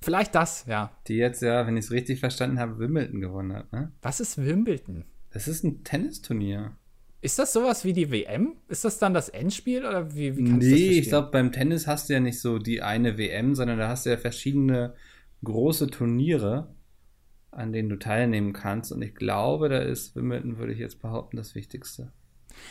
[0.00, 0.90] Vielleicht das, ja.
[1.08, 3.90] die jetzt ja, wenn ich es richtig verstanden habe, Wimbledon gewonnen hat, ne?
[4.02, 5.04] Was ist Wimbledon?
[5.30, 6.72] Das ist ein Tennisturnier.
[7.22, 8.54] Ist das sowas wie die WM?
[8.68, 11.52] Ist das dann das Endspiel oder wie, wie kannst du das Nee, ich glaube, beim
[11.52, 14.92] Tennis hast du ja nicht so die eine WM, sondern da hast du ja verschiedene
[15.42, 16.74] große Turniere,
[17.50, 18.92] an denen du teilnehmen kannst.
[18.92, 22.12] Und ich glaube, da ist Wimbledon, würde ich jetzt behaupten, das Wichtigste.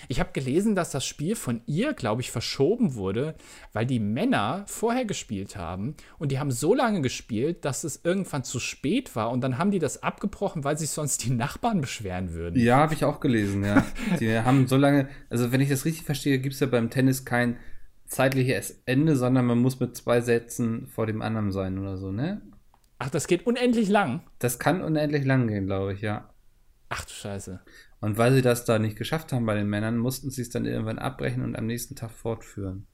[0.08, 3.36] Ich habe gelesen, dass das Spiel von ihr, glaube ich, verschoben wurde,
[3.72, 8.44] weil die Männer vorher gespielt haben und die haben so lange gespielt, dass es irgendwann
[8.44, 12.34] zu spät war und dann haben die das abgebrochen, weil sich sonst die Nachbarn beschweren
[12.34, 12.60] würden.
[12.60, 13.86] Ja, habe ich auch gelesen, ja.
[14.20, 17.26] Die haben so lange, also wenn ich das richtig verstehe, gibt es ja beim Tennis
[17.26, 17.58] kein
[18.06, 22.42] zeitliches Ende, sondern man muss mit zwei Sätzen vor dem anderen sein oder so, ne?
[23.00, 24.22] Ach, das geht unendlich lang.
[24.40, 26.30] Das kann unendlich lang gehen, glaube ich, ja.
[26.90, 27.60] Ach du Scheiße.
[28.04, 30.66] Und weil sie das da nicht geschafft haben bei den Männern, mussten sie es dann
[30.66, 32.86] irgendwann abbrechen und am nächsten Tag fortführen.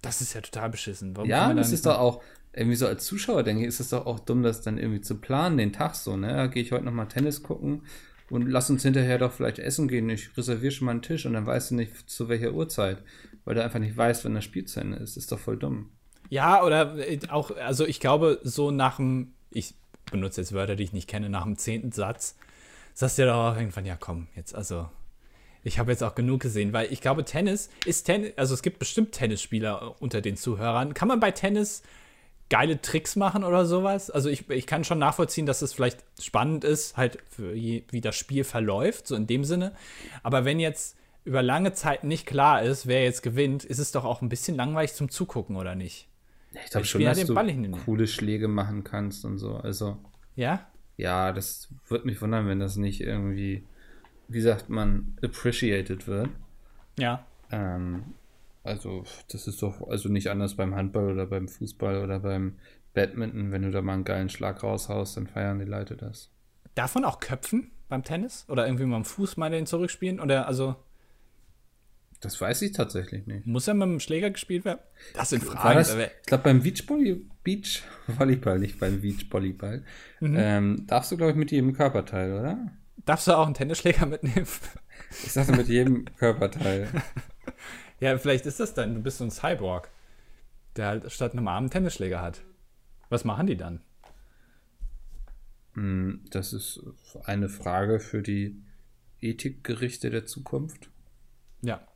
[0.00, 1.16] Das ist ja total beschissen.
[1.16, 3.88] Warum Ja, das da ist doch auch, irgendwie so als Zuschauer denke ich, ist es
[3.88, 6.28] doch auch dumm, das dann irgendwie zu planen, den Tag so, ne?
[6.28, 7.82] Da Gehe ich heute nochmal Tennis gucken
[8.30, 10.08] und lass uns hinterher doch vielleicht essen gehen.
[10.08, 13.02] Ich reserviere schon mal einen Tisch und dann weißt du nicht zu welcher Uhrzeit,
[13.44, 15.16] weil du einfach nicht weißt, wann das Spiel zu Ende ist.
[15.16, 15.90] Ist doch voll dumm.
[16.30, 19.74] Ja, oder äh, auch, also ich glaube, so nach dem, ich
[20.12, 22.36] benutze jetzt Wörter, die ich nicht kenne, nach dem zehnten Satz,
[22.94, 24.88] sagst du ja doch auch irgendwann, ja komm, jetzt, also,
[25.62, 28.78] ich habe jetzt auch genug gesehen, weil ich glaube, Tennis ist Tennis, also es gibt
[28.78, 30.94] bestimmt Tennisspieler unter den Zuhörern.
[30.94, 31.82] Kann man bei Tennis
[32.50, 34.10] geile Tricks machen oder sowas?
[34.10, 38.14] Also ich, ich kann schon nachvollziehen, dass es vielleicht spannend ist, halt je, wie das
[38.14, 39.72] Spiel verläuft, so in dem Sinne.
[40.22, 44.04] Aber wenn jetzt über lange Zeit nicht klar ist, wer jetzt gewinnt, ist es doch
[44.04, 46.08] auch ein bisschen langweilig zum Zugucken, oder nicht?
[46.52, 49.56] Ich glaube schon, dass den du coole Schläge machen kannst und so.
[49.56, 49.96] Also,
[50.36, 50.66] Ja?
[50.96, 53.64] Ja, das würde mich wundern, wenn das nicht irgendwie,
[54.28, 56.30] wie sagt man, appreciated wird.
[56.98, 57.26] Ja.
[57.50, 58.14] Ähm,
[58.62, 62.56] also, das ist doch also nicht anders beim Handball oder beim Fußball oder beim
[62.94, 63.52] Badminton.
[63.52, 66.30] Wenn du da mal einen geilen Schlag raushaust, dann feiern die Leute das.
[66.74, 68.46] Darf man auch köpfen beim Tennis?
[68.48, 70.20] Oder irgendwie mal am Fuß mal den zurückspielen?
[70.20, 70.76] Oder also
[72.24, 73.46] Das weiß ich tatsächlich nicht.
[73.46, 74.80] muss er mit dem Schläger gespielt werden?
[75.14, 75.78] Das sind Fragen.
[75.78, 79.84] das, aber- ich glaube, beim Beachvolley, Beachvolleyball, nicht beim Beachvolleyball,
[80.20, 80.36] Mhm.
[80.38, 82.72] ähm, darfst du, glaube ich, mit jedem Körperteil, oder?
[83.04, 84.46] Darfst du auch einen Tennisschläger mitnehmen?
[85.10, 86.88] Ich sagte mit jedem Körperteil.
[88.00, 88.94] ja, vielleicht ist das dann.
[88.94, 89.90] Du bist so ein Cyborg,
[90.76, 92.40] der halt statt einem Arm einen Tennisschläger hat.
[93.10, 93.82] Was machen die dann?
[95.74, 96.80] Hm, Das ist
[97.24, 98.56] eine Frage für die
[99.20, 100.88] Ethikgerichte der Zukunft.
[101.62, 101.86] Ja.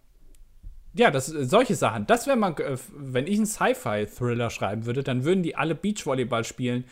[0.99, 2.09] Ja, das, solche Sachen.
[2.09, 6.43] Das wäre mal, äh, wenn ich einen Sci-Fi-Thriller schreiben würde, dann würden die alle Beachvolleyball
[6.43, 6.85] spielen,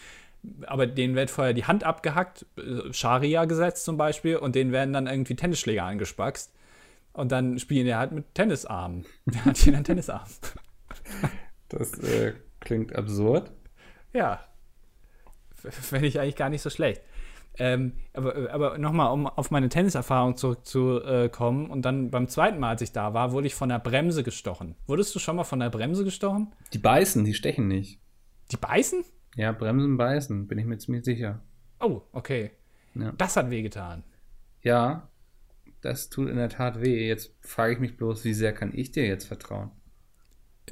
[0.64, 5.08] aber denen wird vorher die Hand abgehackt, äh, Scharia-Gesetz zum Beispiel, und denen werden dann
[5.08, 6.52] irgendwie Tennisschläger angespackst.
[7.14, 9.06] Und dann spielen die halt mit Tennisarmen.
[9.26, 10.28] Der hat hier einen Tennisarm.
[11.68, 13.50] Das äh, klingt absurd.
[14.12, 14.44] Ja.
[15.56, 17.02] Fände ich eigentlich gar nicht so schlecht.
[17.58, 22.82] Ähm, aber aber nochmal, um auf meine Tenniserfahrung zurückzukommen, und dann beim zweiten Mal, als
[22.82, 24.74] ich da war, wurde ich von der Bremse gestochen.
[24.86, 26.52] Wurdest du schon mal von der Bremse gestochen?
[26.72, 28.00] Die beißen, die stechen nicht.
[28.52, 29.04] Die beißen?
[29.36, 31.42] Ja, Bremsen beißen, bin ich mir ziemlich sicher.
[31.80, 32.50] Oh, okay.
[32.94, 33.12] Ja.
[33.12, 34.04] Das hat wehgetan.
[34.62, 35.08] Ja,
[35.80, 37.06] das tut in der Tat weh.
[37.06, 39.70] Jetzt frage ich mich bloß, wie sehr kann ich dir jetzt vertrauen?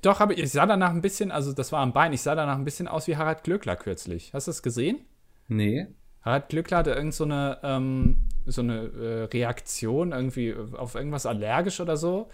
[0.03, 2.57] Doch, aber ich sah danach ein bisschen, also das war am Bein, ich sah danach
[2.57, 4.32] ein bisschen aus wie Harald Glöckler kürzlich.
[4.35, 5.05] Hast du das gesehen?
[5.47, 5.87] Nee.
[6.25, 8.16] Harald Glöckler hatte irgend so eine, ähm,
[8.47, 12.29] so eine äh, Reaktion irgendwie auf irgendwas allergisch oder so.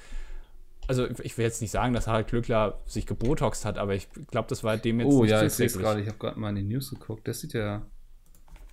[0.87, 4.49] Also ich will jetzt nicht sagen, dass Harald Glöckler sich gebotoxt hat, aber ich glaube,
[4.49, 6.01] das war dem jetzt Oh nicht ja, ich sehe gerade.
[6.01, 7.27] Ich habe gerade mal in die News geguckt.
[7.29, 7.83] Das sieht ja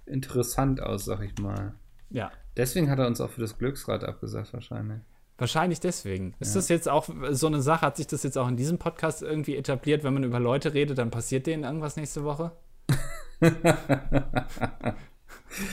[0.06, 1.74] interessant aus, sag ich mal.
[2.10, 5.00] Ja, Deswegen hat er uns auch für das Glücksrad abgesagt, wahrscheinlich.
[5.38, 6.34] wahrscheinlich deswegen.
[6.40, 6.60] Ist Ja.
[6.62, 9.56] das jetzt auch so eine Sache, hat sich das jetzt auch in diesem Podcast irgendwie
[9.56, 12.52] etabliert, wenn man über Leute redet, dann passiert denen irgendwas nächste Woche?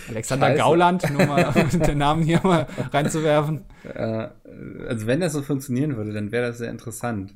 [0.09, 0.59] Alexander Scheiße.
[0.59, 3.65] Gauland, nur mal den Namen hier mal reinzuwerfen.
[3.85, 4.29] Äh,
[4.89, 7.35] also wenn das so funktionieren würde, dann wäre das sehr interessant.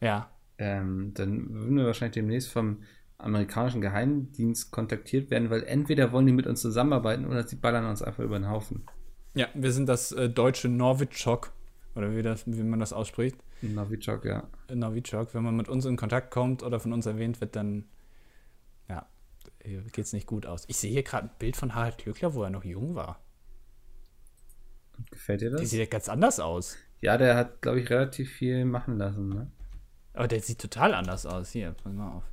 [0.00, 0.30] Ja.
[0.58, 2.82] Ähm, dann würden wir wahrscheinlich demnächst vom
[3.18, 8.02] amerikanischen Geheimdienst kontaktiert werden, weil entweder wollen die mit uns zusammenarbeiten oder sie ballern uns
[8.02, 8.84] einfach über den Haufen.
[9.34, 11.52] Ja, wir sind das äh, deutsche Novichok,
[11.94, 13.36] oder wie, das, wie man das ausspricht.
[13.62, 14.44] Novichok, ja.
[14.72, 15.34] Novichok.
[15.34, 17.84] Wenn man mit uns in Kontakt kommt oder von uns erwähnt wird, dann
[19.92, 20.64] geht es nicht gut aus.
[20.68, 23.20] Ich sehe hier gerade ein Bild von Harald Glöckler, wo er noch jung war.
[25.10, 25.70] Gefällt dir Der das?
[25.70, 26.76] sieht ja ganz anders aus.
[27.00, 29.50] Ja, der hat, glaube ich, relativ viel machen lassen, ne?
[30.14, 31.50] Aber der sieht total anders aus.
[31.50, 32.24] Hier, pass mal auf.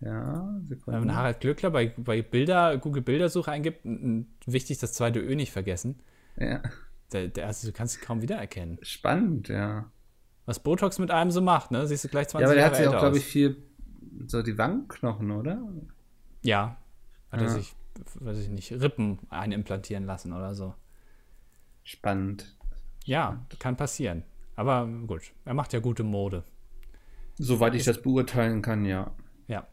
[0.00, 1.00] Ja, Wenn Sekunde.
[1.00, 3.80] man Harald Glöckler bei, bei Bilder, Google Bildersuche eingibt,
[4.46, 5.98] wichtig das zweite Ö nicht vergessen.
[6.36, 6.62] Ja,
[7.12, 8.78] Der, der, also du kannst ihn kaum wiedererkennen.
[8.82, 9.90] spannend, ja.
[10.44, 11.86] Was Botox mit einem so macht, ne?
[11.88, 13.56] Siehst du gleich 20 Ja, aber der Jahre hat sich auch, glaube ich, viel
[14.28, 15.60] so die Wangenknochen, oder?
[16.46, 16.76] Ja.
[17.30, 17.52] Hat er Ja.
[17.52, 17.74] sich,
[18.20, 20.74] weiß ich nicht, Rippen einimplantieren lassen oder so.
[21.82, 22.56] Spannend.
[23.04, 24.22] Ja, kann passieren.
[24.54, 26.44] Aber gut, er macht ja gute Mode.
[27.38, 29.10] Soweit ich das beurteilen kann, ja.
[29.48, 29.66] Ja.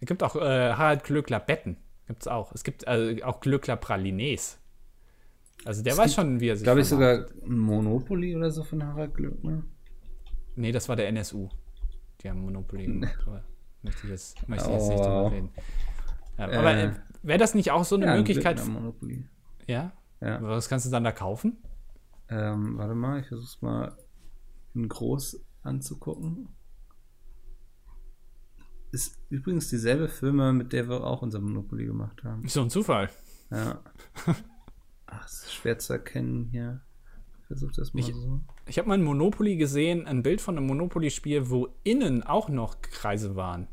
[0.00, 1.76] Es gibt auch äh, Harald Glöckler Betten.
[2.06, 2.52] Gibt es auch.
[2.52, 4.58] Es gibt äh, auch Glöckler Pralines.
[5.64, 8.62] Also der Es weiß gibt, schon, wie er sich Glaube ich sogar Monopoly oder so
[8.62, 9.64] von Harald Glöckner.
[10.54, 11.48] Nee, das war der NSU.
[12.20, 12.86] Die haben Monopoly
[13.82, 14.88] möchte ich jetzt, möchte ich jetzt Oh.
[14.90, 15.50] nicht drüber reden.
[16.38, 16.56] Ja, Äh.
[16.56, 18.56] aber äh, wäre das nicht auch so eine Ja, ein Möglichkeit?
[18.56, 19.28] Glöckner Monopoly.
[19.66, 19.92] Ja?
[20.20, 20.40] Ja.
[20.42, 21.58] Was kannst du dann da kaufen?
[22.28, 23.96] Ähm, warte mal, ich versuch's mal
[24.74, 26.48] in groß anzugucken.
[28.90, 32.48] Ist übrigens dieselbe Firma, mit der wir auch unser Monopoly gemacht haben.
[32.48, 33.10] So ein Zufall.
[33.50, 33.80] Ja.
[35.06, 36.80] Ach, es ist schwer zu erkennen hier.
[37.40, 38.40] Ich versuch das mal Ich- so.
[38.66, 42.80] Ich habe mal ein Monopoly gesehen, ein Bild von einem Monopoly-Spiel, wo innen auch noch
[42.82, 43.68] Kreise waren.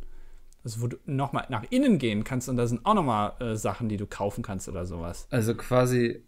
[0.65, 3.87] Also wo du nochmal nach innen gehen kannst und da sind auch nochmal äh, Sachen,
[3.87, 5.27] die du kaufen kannst oder sowas.
[5.29, 6.25] Also quasi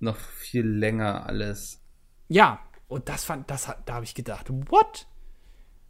[0.00, 1.80] noch viel länger alles.
[2.26, 5.06] Ja, und das fand, das hat, da habe ich gedacht, what?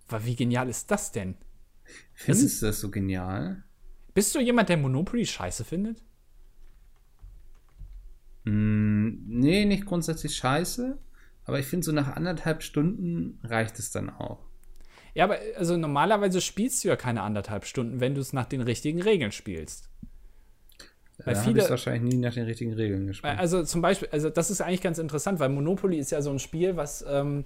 [0.09, 1.39] Weil wie genial ist das denn?
[2.13, 3.65] Findest du das so genial?
[4.13, 6.03] Bist du jemand, der Monopoly scheiße findet?
[8.45, 10.99] Mm, nee, nicht grundsätzlich scheiße.
[11.45, 14.51] Aber ich finde, so nach anderthalb Stunden reicht es dann auch.
[15.15, 18.61] Ja, aber also normalerweise spielst du ja keine anderthalb Stunden, wenn du es nach den
[18.61, 19.89] richtigen Regeln spielst.
[21.25, 23.39] Weil da habe viele- ich wahrscheinlich nie nach den richtigen Regeln gespielt.
[23.39, 26.41] Also zum Beispiel, also das ist eigentlich ganz interessant, weil Monopoly ist ja so ein
[26.41, 27.45] Spiel, was ähm,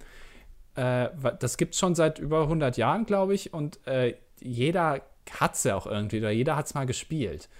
[0.74, 1.08] äh,
[1.38, 5.02] das gibt es schon seit über 100 Jahren, glaube ich, und äh, jeder
[5.38, 7.50] hat es ja auch irgendwie, oder jeder hat es mal gespielt.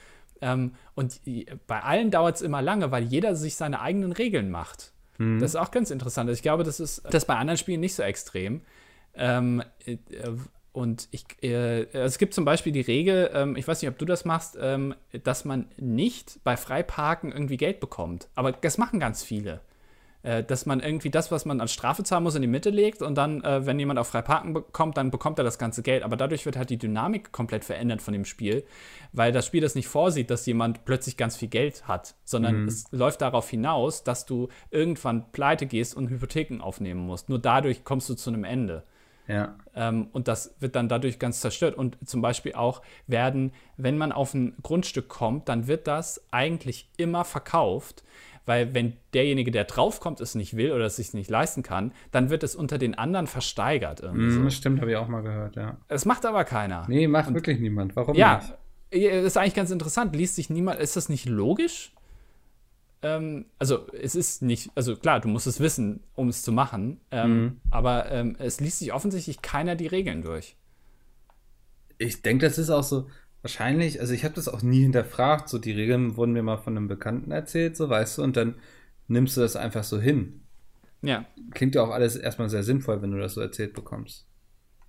[0.40, 1.20] Ähm, und
[1.66, 4.92] bei allen dauert es immer lange, weil jeder sich seine eigenen Regeln macht.
[5.40, 6.30] Das ist auch ganz interessant.
[6.30, 8.61] Ich glaube, das ist das ist bei anderen Spielen nicht so extrem.
[9.14, 9.96] Ähm, äh,
[10.72, 14.04] und ich, äh, es gibt zum Beispiel die Regel, ähm, ich weiß nicht, ob du
[14.04, 14.94] das machst, ähm,
[15.24, 18.28] dass man nicht bei Freiparken irgendwie Geld bekommt.
[18.34, 19.61] Aber das machen ganz viele.
[20.22, 23.02] Äh, dass man irgendwie das, was man als Strafe zahlen muss, in die Mitte legt
[23.02, 26.02] und dann, äh, wenn jemand auf Freiparken bekommt, dann bekommt er das ganze Geld.
[26.02, 28.64] Aber dadurch wird halt die Dynamik komplett verändert von dem Spiel,
[29.12, 32.84] weil das Spiel das nicht vorsieht, dass jemand plötzlich ganz viel Geld hat, sondern es
[32.90, 37.28] läuft darauf hinaus, dass du irgendwann pleite gehst und Hypotheken aufnehmen musst.
[37.28, 38.82] Nur dadurch kommst du zu einem Ende.
[39.28, 39.56] Ja.
[39.74, 41.76] Ähm, und das wird dann dadurch ganz zerstört.
[41.76, 46.88] Und zum Beispiel auch werden, wenn man auf ein Grundstück kommt, dann wird das eigentlich
[46.96, 48.02] immer verkauft.
[48.46, 52.30] Weil wenn derjenige, der draufkommt, es nicht will oder es sich nicht leisten kann, dann
[52.30, 54.02] wird es unter den anderen versteigert.
[54.02, 54.50] Mm, so.
[54.50, 55.76] Stimmt, habe ich auch mal gehört, ja.
[55.88, 56.86] Das macht aber keiner.
[56.88, 57.94] Nee, macht wirklich niemand.
[57.94, 58.38] Warum ja,
[58.90, 59.12] nicht?
[59.12, 60.16] das ist eigentlich ganz interessant.
[60.16, 61.92] Liest sich niemand, ist das nicht logisch?
[63.03, 67.01] Ähm, also es ist nicht, also klar, du musst es wissen, um es zu machen,
[67.12, 67.61] ähm, Mhm.
[67.70, 70.57] aber ähm, es liest sich offensichtlich keiner die Regeln durch.
[71.99, 73.09] Ich denke, das ist auch so
[73.42, 76.76] wahrscheinlich, also ich habe das auch nie hinterfragt, so die Regeln wurden mir mal von
[76.76, 78.57] einem Bekannten erzählt, so weißt du, und dann
[79.09, 80.42] nimmst du das einfach so hin.
[81.03, 84.27] Ja, Klingt ja auch alles erstmal sehr sinnvoll, wenn du das so erzählt bekommst.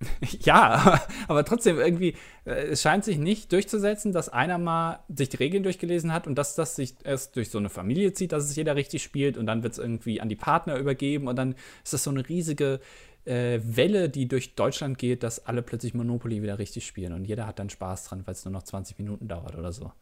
[0.40, 5.36] Ja, aber, trotzdem irgendwie, äh, es scheint sich nicht durchzusetzen, dass einer mal sich die
[5.36, 8.56] Regeln durchgelesen hat und dass das sich erst durch so eine Familie zieht, dass es
[8.56, 11.92] jeder richtig spielt und dann wird es irgendwie an die Partner übergeben und dann ist
[11.92, 12.80] das so eine riesige
[13.24, 17.46] äh, Welle, die durch Deutschland geht, dass alle plötzlich Monopoly wieder richtig spielen und jeder
[17.46, 19.92] hat dann Spaß dran, weil es nur noch 20 Minuten dauert oder so.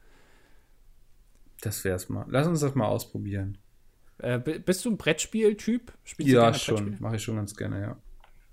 [1.61, 2.25] Das wär's mal.
[2.29, 3.59] Lass uns das mal ausprobieren.
[4.19, 5.93] Äh, bist du ein Brettspiel-Typ?
[6.19, 6.97] Ja, schon.
[7.01, 7.97] Mache ich schon ganz gerne, ja.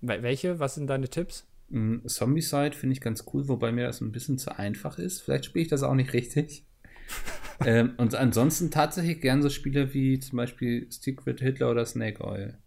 [0.07, 0.59] Welche?
[0.59, 1.47] Was sind deine Tipps?
[1.69, 5.21] Mm, Zombicide finde ich ganz cool, wobei mir das ein bisschen zu einfach ist.
[5.21, 6.65] Vielleicht spiele ich das auch nicht richtig.
[7.65, 12.57] ähm, und ansonsten tatsächlich gern so Spiele wie zum Beispiel Secret Hitler oder Snake Oil.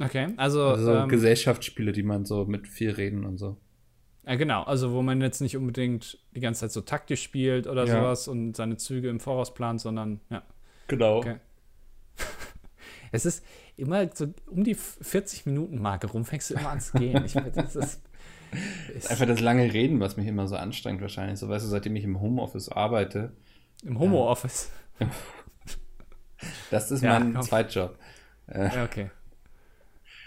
[0.00, 0.64] Okay, also.
[0.64, 3.58] Also ähm, Gesellschaftsspiele, die man so mit viel reden und so.
[4.26, 4.62] Ja, genau.
[4.62, 8.00] Also, wo man jetzt nicht unbedingt die ganze Zeit so taktisch spielt oder ja.
[8.00, 10.42] sowas und seine Züge im Voraus plant, sondern, ja.
[10.88, 11.18] Genau.
[11.18, 11.36] Okay.
[13.12, 13.44] Es ist
[13.76, 17.24] immer so um die 40-Minuten-Marke rum, fängst du immer an zu gehen.
[17.24, 18.02] Ich, das ist,
[18.94, 21.38] ist einfach das lange Reden, was mich immer so anstrengt, wahrscheinlich.
[21.38, 23.32] So, weißt du, seitdem ich im Homeoffice arbeite.
[23.84, 24.70] Im Homeoffice?
[26.70, 27.42] das ist ja, mein komm.
[27.42, 27.96] Zweitjob.
[28.52, 29.10] Ja, okay.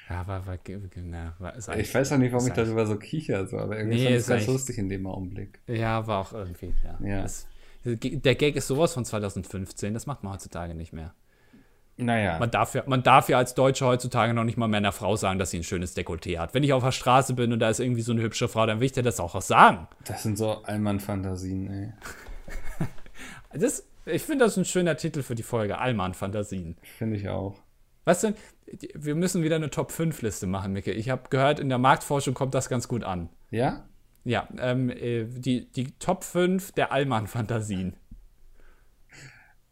[0.09, 0.59] Ja, war, war,
[0.95, 3.97] na, war ist Ich weiß auch nicht, warum ich darüber so kicher, so, aber irgendwie
[3.97, 5.59] nee, fand ich ganz lustig in dem Augenblick.
[5.67, 6.99] Ja, war auch irgendwie, ja.
[7.05, 7.21] ja.
[7.23, 7.47] Das,
[7.85, 11.13] der Gag ist sowas von 2015, das macht man heutzutage nicht mehr.
[11.97, 12.39] Naja.
[12.39, 15.15] Man darf, ja, man darf ja als Deutscher heutzutage noch nicht mal mehr einer Frau
[15.15, 16.53] sagen, dass sie ein schönes Dekolleté hat.
[16.53, 18.79] Wenn ich auf der Straße bin und da ist irgendwie so eine hübsche Frau, dann
[18.79, 19.87] will ich dir das auch, auch sagen.
[20.05, 21.93] Das sind so Allmann-Fantasien, ey.
[23.59, 26.77] das, ich finde das ein schöner Titel für die Folge, Allmann-Fantasien.
[26.97, 27.59] Finde ich auch.
[28.05, 28.35] Was denn?
[28.95, 30.91] Wir müssen wieder eine Top-5-Liste machen, Micke.
[30.91, 33.29] Ich habe gehört, in der Marktforschung kommt das ganz gut an.
[33.51, 33.85] Ja?
[34.25, 37.95] Ja, ähm, äh, die, die Top 5 der Allmann-Fantasien.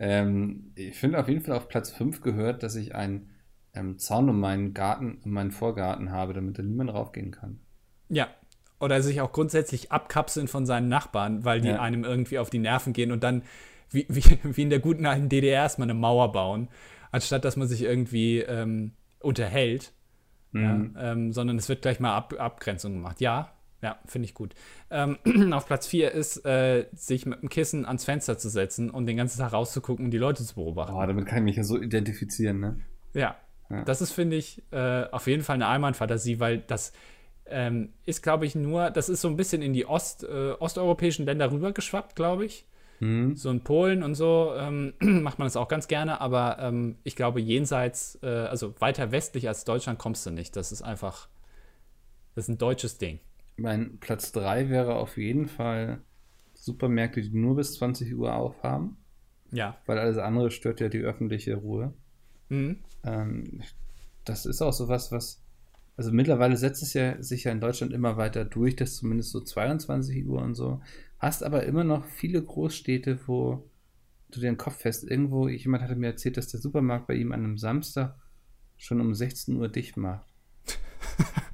[0.03, 3.29] Ähm, ich finde auf jeden Fall auf Platz 5 gehört, dass ich einen
[3.75, 7.59] ähm, Zaun um meinen Garten, um meinen Vorgarten habe, damit da niemand raufgehen kann.
[8.09, 8.27] Ja.
[8.79, 11.79] Oder sich auch grundsätzlich abkapseln von seinen Nachbarn, weil die ja.
[11.79, 13.43] einem irgendwie auf die Nerven gehen und dann,
[13.91, 16.69] wie, wie, wie in der guten alten DDR, erstmal eine Mauer bauen,
[17.11, 19.93] anstatt dass man sich irgendwie ähm, unterhält.
[20.51, 20.93] Mhm.
[20.95, 23.21] Ja, ähm, sondern es wird gleich mal Ab Abgrenzung gemacht.
[23.21, 24.53] Ja, ja, finde ich gut.
[24.89, 25.17] Ähm,
[25.53, 29.17] auf Platz 4 ist, äh, sich mit dem Kissen ans Fenster zu setzen und den
[29.17, 30.93] ganzen Tag rauszugucken und die Leute zu beobachten.
[30.93, 32.79] Oh, damit kann ich mich ja so identifizieren, ne?
[33.13, 33.35] Ja.
[33.69, 33.83] ja.
[33.83, 36.93] Das ist, finde ich, äh, auf jeden Fall eine Allmann-Fantasie, weil das
[37.47, 41.25] ähm, ist, glaube ich, nur, das ist so ein bisschen in die Ost, äh, osteuropäischen
[41.25, 42.65] Länder rübergeschwappt, glaube ich.
[42.99, 43.35] Mhm.
[43.35, 47.15] So in Polen und so ähm, macht man das auch ganz gerne, aber ähm, ich
[47.15, 50.55] glaube, jenseits, äh, also weiter westlich als Deutschland kommst du nicht.
[50.55, 51.27] Das ist einfach,
[52.35, 53.19] das ist ein deutsches Ding.
[53.61, 56.01] Mein Platz 3 wäre auf jeden Fall
[56.53, 58.97] Supermärkte, die nur bis 20 Uhr aufhaben.
[59.51, 59.77] Ja.
[59.85, 61.93] Weil alles andere stört ja die öffentliche Ruhe.
[62.49, 62.79] Mhm.
[63.03, 63.61] Ähm,
[64.25, 65.43] das ist auch sowas, was.
[65.97, 69.41] Also mittlerweile setzt es ja sich ja in Deutschland immer weiter durch, dass zumindest so
[69.41, 70.81] 22 Uhr und so.
[71.19, 73.69] Hast aber immer noch viele Großstädte, wo
[74.31, 75.03] du den Kopf fest.
[75.03, 78.15] Irgendwo, jemand hatte mir erzählt, dass der Supermarkt bei ihm an einem Samstag
[78.77, 80.33] schon um 16 Uhr dicht macht.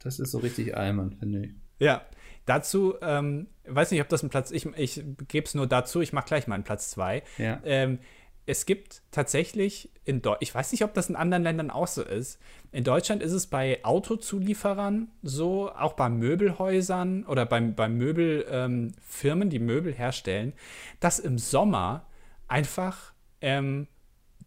[0.00, 1.50] Das ist so richtig Allmann, finde ich.
[1.78, 2.02] Ja,
[2.46, 6.12] dazu, ähm, weiß nicht, ob das ein Platz, ich, ich gebe es nur dazu, ich
[6.12, 7.22] mache gleich mal einen Platz zwei.
[7.38, 7.60] Ja.
[7.64, 7.98] Ähm,
[8.46, 12.02] es gibt tatsächlich in Deutschland, ich weiß nicht, ob das in anderen Ländern auch so
[12.02, 12.40] ist.
[12.72, 19.50] In Deutschland ist es bei Autozulieferern so, auch bei Möbelhäusern oder bei, bei Möbelfirmen, ähm,
[19.50, 20.52] die Möbel herstellen,
[20.98, 22.06] dass im Sommer
[22.48, 23.86] einfach ähm,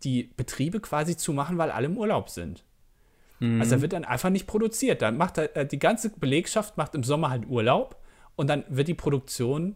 [0.04, 2.66] die Betriebe quasi zumachen, weil alle im Urlaub sind.
[3.44, 3.60] Mhm.
[3.60, 5.02] Also wird dann einfach nicht produziert.
[5.02, 7.98] Dann macht er, äh, die ganze Belegschaft macht im Sommer halt Urlaub
[8.38, 9.76] und dann wird die Produktion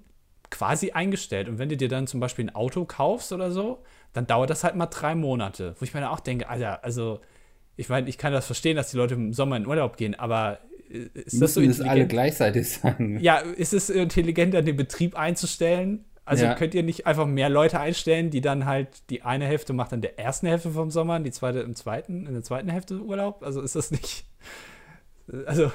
[0.49, 1.49] quasi eingestellt.
[1.49, 4.63] Und wenn du dir dann zum Beispiel ein Auto kaufst oder so, dann dauert das
[4.63, 5.75] halt mal drei Monate.
[5.77, 7.19] Wo ich mir dann auch denke, Alter, also
[7.75, 10.59] ich meine, ich kann das verstehen, dass die Leute im Sommer in Urlaub gehen, aber
[10.89, 11.79] äh, ist das so intelligent?
[11.79, 13.19] das alle gleichzeitig sagen.
[13.19, 16.05] Ja, ist es intelligenter, den Betrieb einzustellen?
[16.27, 16.55] Also ja.
[16.55, 20.01] könnt ihr nicht einfach mehr Leute einstellen, die dann halt die eine Hälfte macht in
[20.01, 23.43] der ersten Hälfte vom Sommer und die zweite im zweiten, in der zweiten Hälfte Urlaub?
[23.43, 24.25] Also ist das nicht.
[25.45, 25.73] Also,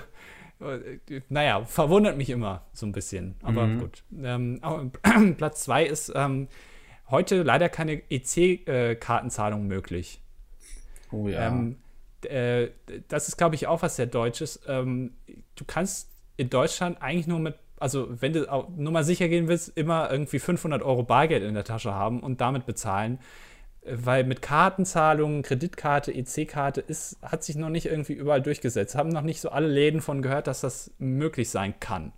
[1.29, 3.35] naja, verwundert mich immer so ein bisschen.
[3.43, 3.81] Aber mhm.
[3.81, 4.03] gut.
[4.23, 4.63] Ähm,
[5.37, 6.49] Platz zwei ist ähm,
[7.11, 10.23] heute leider keine EC-Kartenzahlung möglich.
[11.11, 11.49] Oh ja.
[11.49, 11.77] Ähm,
[12.23, 12.69] äh,
[13.09, 14.63] das ist, glaube ich, auch was sehr Deutsches.
[14.67, 15.13] Ähm,
[15.55, 19.49] du kannst in Deutschland eigentlich nur mit also wenn du auch nur mal sicher gehen
[19.49, 23.19] willst, immer irgendwie 500 Euro Bargeld in der Tasche haben und damit bezahlen.
[23.85, 28.95] Weil mit Kartenzahlungen, Kreditkarte, EC-Karte ist, hat sich noch nicht irgendwie überall durchgesetzt.
[28.95, 32.13] Haben noch nicht so alle Läden von gehört, dass das möglich sein kann.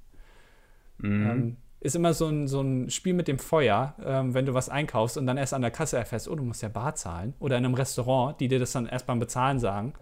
[0.99, 1.31] Mhm.
[1.31, 4.69] Ähm, ist immer so ein, so ein Spiel mit dem Feuer, ähm, wenn du was
[4.69, 7.33] einkaufst und dann erst an der Kasse erfährst, oh, du musst ja Bar zahlen.
[7.41, 9.95] Oder in einem Restaurant, die dir das dann erst beim Bezahlen sagen.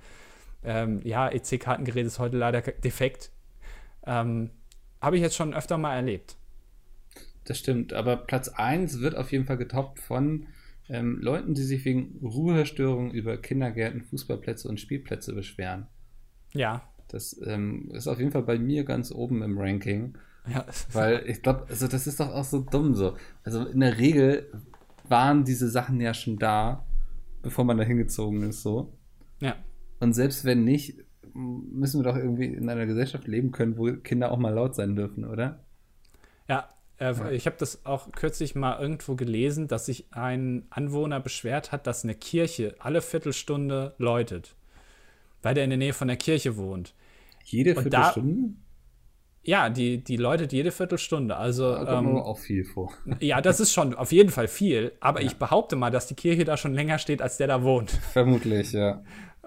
[0.65, 3.31] Ähm, ja, EC-Kartengerät ist heute leider defekt.
[4.05, 4.51] Ähm,
[5.03, 6.37] habe ich jetzt schon öfter mal erlebt.
[7.45, 10.47] Das stimmt, aber Platz 1 wird auf jeden Fall getoppt von
[10.89, 15.89] ähm, Leuten, die sich wegen Ruhestörungen über Kindergärten, Fußballplätze und Spielplätze beschweren.
[16.53, 16.89] Ja.
[17.09, 20.17] Das ähm, ist auf jeden Fall bei mir ganz oben im Ranking.
[20.49, 20.65] Ja.
[20.93, 23.17] Weil ich glaube, also das ist doch auch so dumm so.
[23.45, 24.51] Also in der Regel
[25.09, 26.87] waren diese Sachen ja schon da,
[27.43, 28.93] bevor man da hingezogen ist, so.
[29.41, 29.57] Ja.
[30.01, 31.02] Und selbst wenn nicht,
[31.35, 34.97] müssen wir doch irgendwie in einer Gesellschaft leben können, wo Kinder auch mal laut sein
[34.97, 35.61] dürfen, oder?
[36.49, 36.69] Ja,
[36.99, 41.87] äh, ich habe das auch kürzlich mal irgendwo gelesen, dass sich ein Anwohner beschwert hat,
[41.87, 44.55] dass eine Kirche alle Viertelstunde läutet,
[45.43, 46.95] weil der in der Nähe von der Kirche wohnt.
[47.45, 48.55] Jede Viertelstunde?
[48.55, 48.63] Da,
[49.45, 51.37] ja, die, die läutet jede Viertelstunde.
[51.37, 52.93] Also da kommt ähm, auch viel vor.
[53.21, 54.93] Ja, das ist schon auf jeden Fall viel.
[55.01, 55.27] Aber ja.
[55.27, 57.91] ich behaupte mal, dass die Kirche da schon länger steht, als der da wohnt.
[57.91, 59.03] Vermutlich, ja.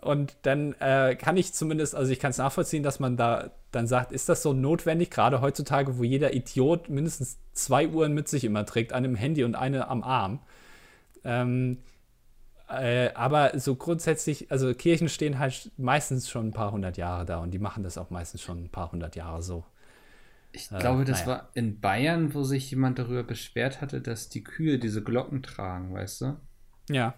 [0.06, 3.88] Und dann äh, kann ich zumindest, also ich kann es nachvollziehen, dass man da dann
[3.88, 8.44] sagt, ist das so notwendig, gerade heutzutage, wo jeder Idiot mindestens zwei Uhren mit sich
[8.44, 10.42] immer trägt, eine im Handy und eine am Arm.
[11.24, 11.80] Ähm,
[12.70, 17.40] äh, aber so grundsätzlich, also Kirchen stehen halt meistens schon ein paar hundert Jahre da
[17.40, 19.66] und die machen das auch meistens schon ein paar hundert Jahre so.
[20.52, 21.40] Ich äh, glaube, das naja.
[21.40, 25.96] war in Bayern, wo sich jemand darüber beschwert hatte, dass die Kühe diese Glocken tragen,
[25.96, 26.36] weißt du?
[26.92, 27.16] Ja.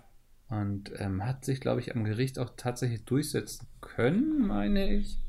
[0.50, 5.20] Und ähm, hat sich, glaube ich, am Gericht auch tatsächlich durchsetzen können, meine ich,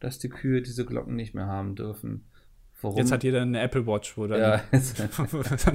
[0.00, 2.24] dass die Kühe diese Glocken nicht mehr haben dürfen.
[2.80, 2.96] Warum?
[2.96, 4.62] Jetzt hat jeder eine Apple Watch, wo dann ja,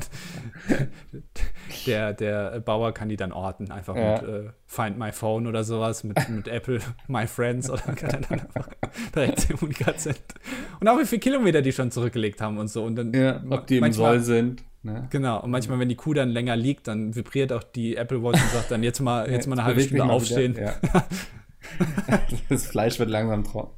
[1.86, 4.22] der, der Bauer kann die dann orten, einfach ja.
[4.22, 8.22] mit äh, Find My Phone oder sowas, mit, mit Apple My Friends oder kann er
[8.22, 8.70] dann einfach
[9.14, 10.16] direkt Kommunikation.
[10.80, 12.86] Und auch wie viele Kilometer die schon zurückgelegt haben und so.
[12.86, 14.64] Und dann ja, ob die im Soll sind.
[14.84, 15.08] Ne?
[15.12, 18.42] Genau, und manchmal, wenn die Kuh dann länger liegt, dann vibriert auch die Apple Watch
[18.42, 20.58] und sagt dann jetzt mal, jetzt mal eine halbe Stunde aufstehen.
[20.58, 21.06] Wieder, ja.
[22.50, 23.74] das Fleisch wird langsam trocken.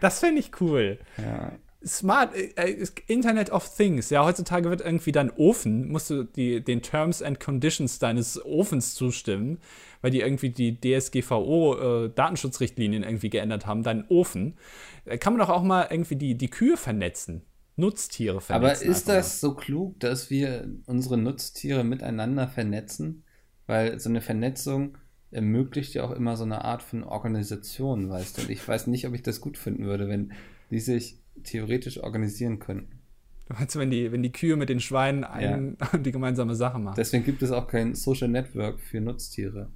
[0.00, 0.98] Das fände ich cool.
[1.16, 1.52] Ja.
[1.86, 4.10] Smart, äh, äh, Internet of Things.
[4.10, 8.94] Ja, heutzutage wird irgendwie dein Ofen, musst du die, den Terms and Conditions deines Ofens
[8.94, 9.60] zustimmen,
[10.02, 14.58] weil die irgendwie die DSGVO-Datenschutzrichtlinien äh, irgendwie geändert haben, deinen Ofen.
[15.06, 17.46] Da kann man doch auch mal irgendwie die, die Kühe vernetzen.
[17.80, 18.84] Nutztiere vernetzen.
[18.84, 23.24] Aber ist das so klug, dass wir unsere Nutztiere miteinander vernetzen?
[23.66, 24.98] Weil so eine Vernetzung
[25.30, 28.42] ermöglicht ja auch immer so eine Art von Organisation, weißt du?
[28.42, 30.32] Und ich weiß nicht, ob ich das gut finden würde, wenn
[30.70, 33.00] die sich theoretisch organisieren könnten.
[33.48, 35.98] Du meinst, wenn die, wenn die Kühe mit den Schweinen ein, ja.
[35.98, 36.94] die gemeinsame Sache machen.
[36.96, 39.70] Deswegen gibt es auch kein Social Network für Nutztiere.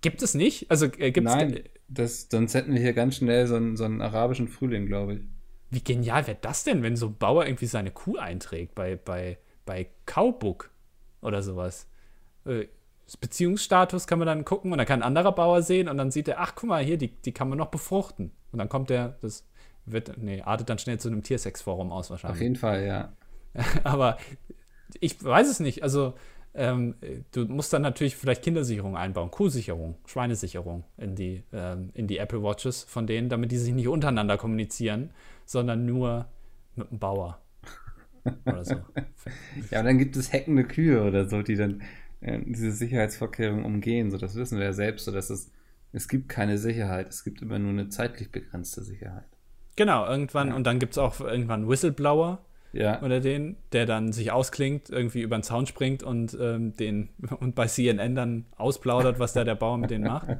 [0.00, 0.70] Gibt es nicht?
[0.70, 4.02] Also äh, gibt's Nein, das, sonst hätten wir hier ganz schnell so einen, so einen
[4.02, 5.20] arabischen Frühling, glaube ich.
[5.70, 9.38] Wie genial wäre das denn, wenn so ein Bauer irgendwie seine Kuh einträgt bei, bei,
[9.64, 10.70] bei Cowbook
[11.20, 11.88] oder sowas?
[12.44, 12.66] Äh,
[13.20, 16.28] Beziehungsstatus kann man dann gucken und dann kann ein anderer Bauer sehen und dann sieht
[16.28, 18.32] er, ach guck mal, hier, die, die kann man noch befruchten.
[18.50, 19.46] Und dann kommt der, das
[19.84, 22.38] wird, nee, artet dann schnell zu einem Tiersex-Forum aus wahrscheinlich.
[22.38, 23.12] Auf jeden Fall, ja.
[23.84, 24.18] Aber
[25.00, 25.82] ich weiß es nicht.
[25.82, 26.14] Also,
[26.56, 26.94] ähm,
[27.32, 32.42] du musst dann natürlich vielleicht Kindersicherung einbauen, Kuhsicherung, Schweinesicherung in die, ähm, in die Apple
[32.42, 35.10] Watches von denen, damit die sich nicht untereinander kommunizieren,
[35.44, 36.26] sondern nur
[36.74, 37.40] mit dem Bauer.
[38.46, 38.74] oder so.
[39.70, 41.82] ja, aber dann gibt es hackende Kühe oder so, die dann
[42.20, 44.10] äh, diese Sicherheitsvorkehrungen umgehen.
[44.10, 45.52] So, das wissen wir ja selbst, so dass es,
[45.92, 49.28] es gibt keine Sicherheit, es gibt immer nur eine zeitlich begrenzte Sicherheit.
[49.76, 50.56] Genau, irgendwann, ja.
[50.56, 52.44] und dann gibt es auch irgendwann Whistleblower.
[52.76, 53.02] Ja.
[53.02, 57.08] Oder den, der dann sich ausklingt, irgendwie über den Zaun springt und ähm, den
[57.40, 60.28] und bei CNN dann ausplaudert, was da der Bauer mit denen macht.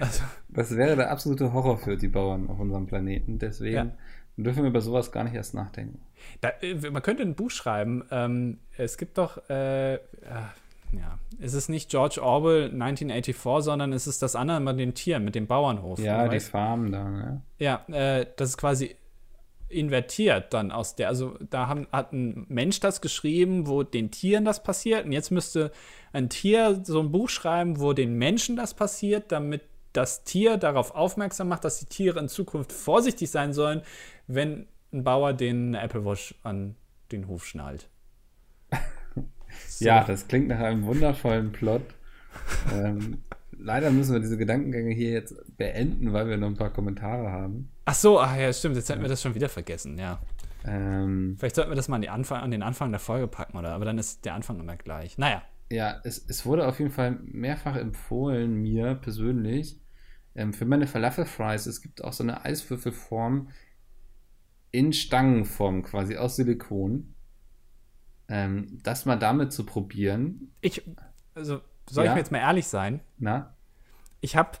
[0.00, 0.22] Also.
[0.50, 3.38] Das wäre der absolute Horror für die Bauern auf unserem Planeten.
[3.38, 3.90] Deswegen ja.
[4.36, 6.02] dürfen wir über sowas gar nicht erst nachdenken.
[6.42, 8.04] Da, äh, man könnte ein Buch schreiben.
[8.10, 14.20] Ähm, es gibt doch, äh, ja, es ist nicht George Orwell 1984, sondern es ist
[14.20, 15.98] das andere mit den Tieren, mit dem Bauernhof.
[15.98, 17.42] Ja, die Farm da, ne?
[17.58, 18.94] Ja, äh, das ist quasi
[19.72, 24.44] invertiert dann aus der, also da haben, hat ein Mensch das geschrieben, wo den Tieren
[24.44, 25.72] das passiert und jetzt müsste
[26.12, 29.62] ein Tier so ein Buch schreiben, wo den Menschen das passiert, damit
[29.92, 33.82] das Tier darauf aufmerksam macht, dass die Tiere in Zukunft vorsichtig sein sollen,
[34.26, 36.76] wenn ein Bauer den Apple Watch an
[37.10, 37.88] den Hof schnallt.
[39.68, 39.84] So.
[39.84, 41.82] Ja, das klingt nach einem wundervollen Plot.
[42.72, 43.22] ähm,
[43.58, 47.71] leider müssen wir diese Gedankengänge hier jetzt beenden, weil wir noch ein paar Kommentare haben.
[47.84, 48.76] Ach so, ach ja, stimmt.
[48.76, 50.20] Jetzt hätten wir das schon wieder vergessen, ja.
[50.64, 53.70] Ähm, Vielleicht sollten wir das mal an, Anfang, an, den Anfang der Folge packen, oder?
[53.72, 55.18] Aber dann ist der Anfang immer gleich.
[55.18, 55.42] Naja.
[55.70, 59.80] Ja, es, es wurde auf jeden Fall mehrfach empfohlen, mir persönlich,
[60.34, 61.66] ähm, für meine Falafel-Fries.
[61.66, 63.48] Es gibt auch so eine Eiswürfelform
[64.70, 67.14] in Stangenform quasi aus Silikon
[68.32, 70.52] ähm, das mal damit zu probieren.
[70.62, 70.82] Ich,
[71.34, 72.10] also soll ja?
[72.10, 73.00] ich mir jetzt mal ehrlich sein?
[73.18, 73.54] Na?
[74.20, 74.52] Ich habe,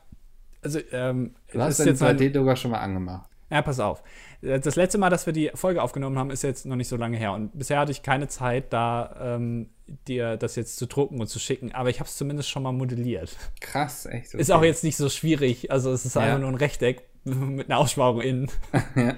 [0.62, 3.28] also, ähm, du hast den 3D-Drucker schon mal angemacht.
[3.50, 4.02] Ja, pass auf.
[4.40, 7.18] Das letzte Mal, dass wir die Folge aufgenommen haben, ist jetzt noch nicht so lange
[7.18, 7.32] her.
[7.32, 9.68] Und bisher hatte ich keine Zeit, da ähm,
[10.08, 11.72] dir das jetzt zu drucken und zu schicken.
[11.72, 13.36] Aber ich habe es zumindest schon mal modelliert.
[13.60, 14.28] Krass, echt.
[14.28, 14.40] Okay.
[14.40, 15.70] Ist auch jetzt nicht so schwierig.
[15.70, 16.22] Also es ist ja.
[16.22, 18.50] einfach nur ein Rechteck mit einer Aussparung innen.
[18.96, 19.14] ja.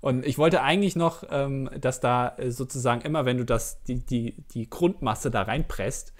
[0.00, 4.34] Und ich wollte eigentlich noch, ähm, dass da sozusagen immer, wenn du das, die, die,
[4.52, 6.12] die Grundmasse da reinpresst,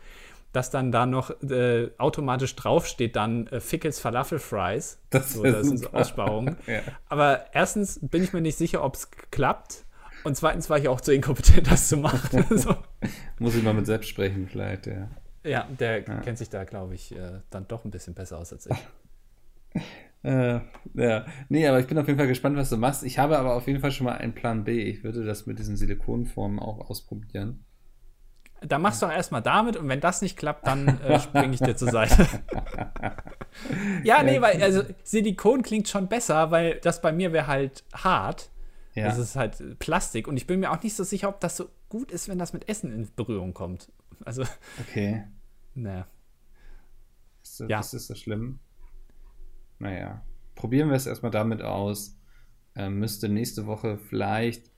[0.53, 4.99] dass dann da noch äh, automatisch draufsteht dann äh, Fickels Falafel Fries.
[5.11, 6.57] Das, so, das sind so Aussparungen.
[6.67, 6.81] ja.
[7.09, 9.85] Aber erstens bin ich mir nicht sicher, ob es klappt.
[10.25, 12.45] Und zweitens war ich auch zu inkompetent, das zu machen.
[12.59, 12.75] so.
[13.39, 15.09] Muss ich mal mit selbst sprechen, vielleicht, ja.
[15.45, 16.21] Ja, der ja.
[16.21, 19.83] kennt sich da, glaube ich, äh, dann doch ein bisschen besser aus als ich.
[20.27, 20.61] Äh,
[20.95, 23.05] ja, nee, aber ich bin auf jeden Fall gespannt, was du machst.
[23.05, 24.83] Ich habe aber auf jeden Fall schon mal einen Plan B.
[24.83, 27.65] Ich würde das mit diesen Silikonformen auch ausprobieren.
[28.63, 31.61] Dann machst du doch erstmal damit und wenn das nicht klappt, dann äh, springe ich
[31.61, 32.27] dir zur Seite.
[34.03, 38.51] ja, nee, weil also Silikon klingt schon besser, weil das bei mir wäre halt hart.
[38.95, 39.05] Ja.
[39.05, 41.69] Das ist halt Plastik und ich bin mir auch nicht so sicher, ob das so
[41.91, 43.93] gut ist, wenn das mit Essen in Berührung kommt.
[44.25, 44.45] Also.
[44.81, 45.25] Okay.
[45.79, 46.07] Naja.
[47.43, 47.81] Ist das, ja.
[47.81, 48.61] ist das so schlimm?
[49.79, 50.23] Naja.
[50.55, 52.17] Probieren wir es erstmal damit aus.
[52.75, 54.71] Ähm, müsste nächste Woche vielleicht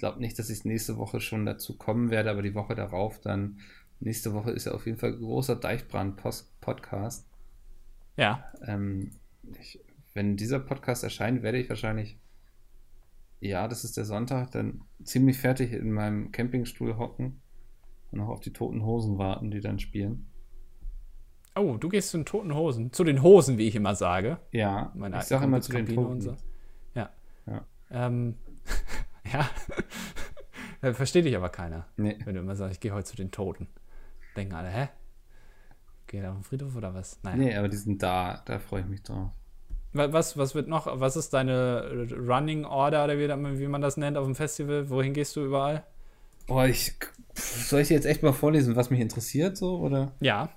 [0.00, 3.60] glaube nicht, dass ich nächste Woche schon dazu kommen werde, aber die Woche darauf dann.
[4.00, 7.28] Nächste Woche ist ja auf jeden Fall großer Deichbrand-Podcast.
[8.16, 8.50] Ja.
[8.66, 9.10] Ähm,
[9.60, 9.78] ich,
[10.14, 12.18] wenn dieser Podcast erscheint, werde ich wahrscheinlich,
[13.40, 17.40] ja, das ist der Sonntag, dann ziemlich fertig in meinem Campingstuhl hocken
[18.10, 20.26] und noch auf die toten Hosen warten, die dann spielen.
[21.54, 22.92] Oh, du gehst zu den toten Hosen.
[22.92, 24.38] Zu den Hosen, wie ich immer sage.
[24.50, 26.20] Ja, Meine ich sage immer zu den Toten.
[26.20, 26.36] So.
[26.94, 27.10] Ja.
[27.46, 27.66] ja.
[27.90, 28.36] Ähm,
[29.32, 29.50] Ja.
[30.94, 31.86] Versteht dich aber keiner.
[31.96, 32.18] Nee.
[32.24, 33.68] Wenn du immer sagst, ich gehe heute zu den Toten.
[34.36, 34.88] Denken alle, hä?
[36.06, 37.20] Geht auf den Friedhof oder was?
[37.22, 37.36] Naja.
[37.36, 38.42] Nee, aber die sind da.
[38.44, 39.30] Da freue ich mich drauf.
[39.92, 44.16] Was, was wird noch, was ist deine Running Order oder wie, wie man das nennt
[44.16, 44.88] auf dem Festival?
[44.88, 45.84] Wohin gehst du überall?
[46.48, 46.94] Oh, ich.
[47.34, 50.12] Soll ich jetzt echt mal vorlesen, was mich interessiert, so, oder?
[50.20, 50.50] Ja.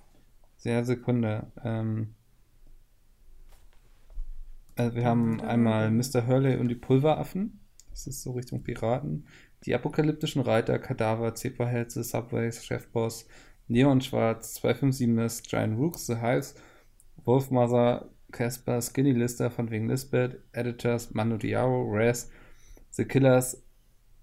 [0.57, 1.47] Sehr Sekunde.
[1.63, 2.15] Ähm,
[4.75, 6.25] also wir haben einmal Mr.
[6.27, 7.59] Hurley und die Pulveraffen.
[7.93, 9.27] Das ist so Richtung Piraten.
[9.65, 13.27] Die apokalyptischen Reiter, Kadaver, Zebrahälse, Subways, Chefboss,
[13.67, 16.55] Neon Schwarz, 257ers, Giant Rooks, The Hives,
[17.23, 22.29] Wolfmother, Casper, Skinny Lister von wegen Lisbeth, Editors, Manu Diaro, Raz,
[22.89, 23.63] The Killers,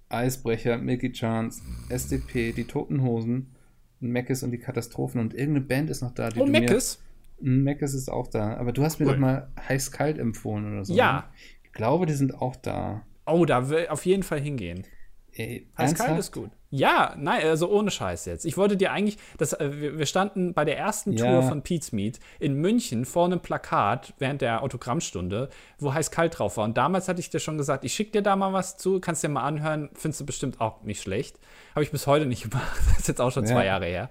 [0.08, 3.54] Eisbrecher, Milky Chance, SDP, Die Toten Hosen,
[4.00, 6.30] Meckes und die Katastrophen und irgendeine Band ist noch da.
[6.30, 7.00] Die oh, Meckes?
[7.40, 8.56] Meckes ist auch da.
[8.56, 9.12] Aber du hast mir cool.
[9.12, 10.94] doch mal heiß-kalt empfohlen oder so.
[10.94, 11.12] Ja.
[11.12, 11.24] Ne?
[11.64, 13.06] Ich glaube, die sind auch da.
[13.30, 14.84] Oh, da will auf jeden Fall hingehen.
[15.32, 16.50] Ey, Eiskalt ist gut.
[16.70, 18.44] Ja, nein, also ohne Scheiß jetzt.
[18.44, 21.24] Ich wollte dir eigentlich, das, äh, wir, standen bei der ersten ja.
[21.24, 26.38] Tour von Pete's Meet in München vor einem Plakat während der Autogrammstunde, wo heiß kalt
[26.38, 26.64] drauf war.
[26.64, 29.24] Und damals hatte ich dir schon gesagt, ich schicke dir da mal was zu, kannst
[29.24, 31.40] dir mal anhören, findest du bestimmt auch nicht schlecht.
[31.74, 32.78] Habe ich bis heute nicht gemacht.
[32.88, 33.50] Das ist jetzt auch schon ja.
[33.50, 34.10] zwei Jahre her.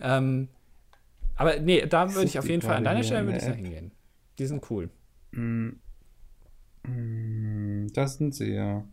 [0.00, 0.48] Ähm,
[1.34, 3.92] aber nee, da würde ich auf jeden Fall an deiner Stelle würde ich da hingehen.
[4.38, 4.90] Die sind cool.
[5.32, 5.80] Mhm.
[6.88, 8.84] Hm, das sind sie, ja.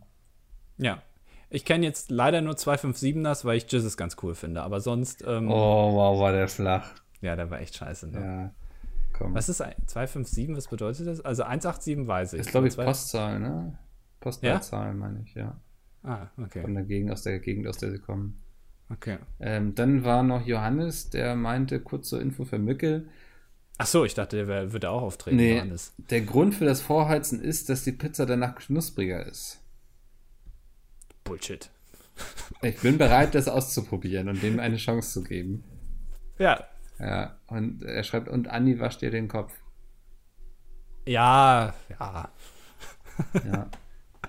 [0.78, 1.02] Ja.
[1.48, 5.24] Ich kenne jetzt leider nur 257ers, weil ich Jizzes ganz cool finde, aber sonst.
[5.26, 6.94] Ähm, oh, wow, war der flach.
[7.20, 8.20] Ja, der war echt scheiße, ne?
[8.20, 8.54] Ja.
[9.12, 9.34] Komm.
[9.34, 10.56] Was ist 257?
[10.56, 11.20] Was bedeutet das?
[11.20, 12.38] Also 187 weiß ich.
[12.38, 13.78] Das ist, glaube ich, Postzahl, ne?
[14.20, 14.92] Postleitzahl, ja?
[14.92, 15.56] meine ich, ja.
[16.02, 16.62] Ah, okay.
[16.62, 18.42] Von der Gegend, aus der Gegend, aus der sie kommen.
[18.90, 19.18] Okay.
[19.40, 23.08] Ähm, dann war noch Johannes, der meinte, kurz zur Info für Mückel,
[23.78, 25.36] Ach so, ich dachte, der wär, würde auch auftreten.
[25.36, 25.92] Nee, Johannes.
[25.98, 29.60] der Grund für das Vorheizen ist, dass die Pizza danach knuspriger ist.
[31.24, 31.70] Bullshit.
[32.62, 35.64] Ich bin bereit, das auszuprobieren und dem eine Chance zu geben.
[36.38, 36.64] Ja.
[36.98, 39.52] Ja, und er schreibt, und Andi wascht dir den Kopf.
[41.06, 42.30] Ja, ja.
[43.44, 43.70] ja.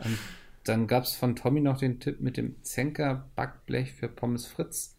[0.03, 0.17] Und
[0.65, 4.95] dann gab es von Tommy noch den Tipp mit dem Zenker Backblech für Pommes Fritz.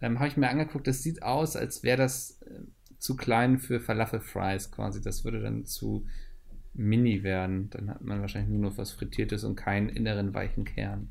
[0.00, 2.60] Ähm, Habe ich mir angeguckt, das sieht aus, als wäre das äh,
[3.00, 5.00] zu klein für Falafel Fries quasi.
[5.00, 6.06] Das würde dann zu
[6.74, 7.70] mini werden.
[7.70, 11.08] Dann hat man wahrscheinlich nur noch was Frittiertes und keinen inneren weichen Kern.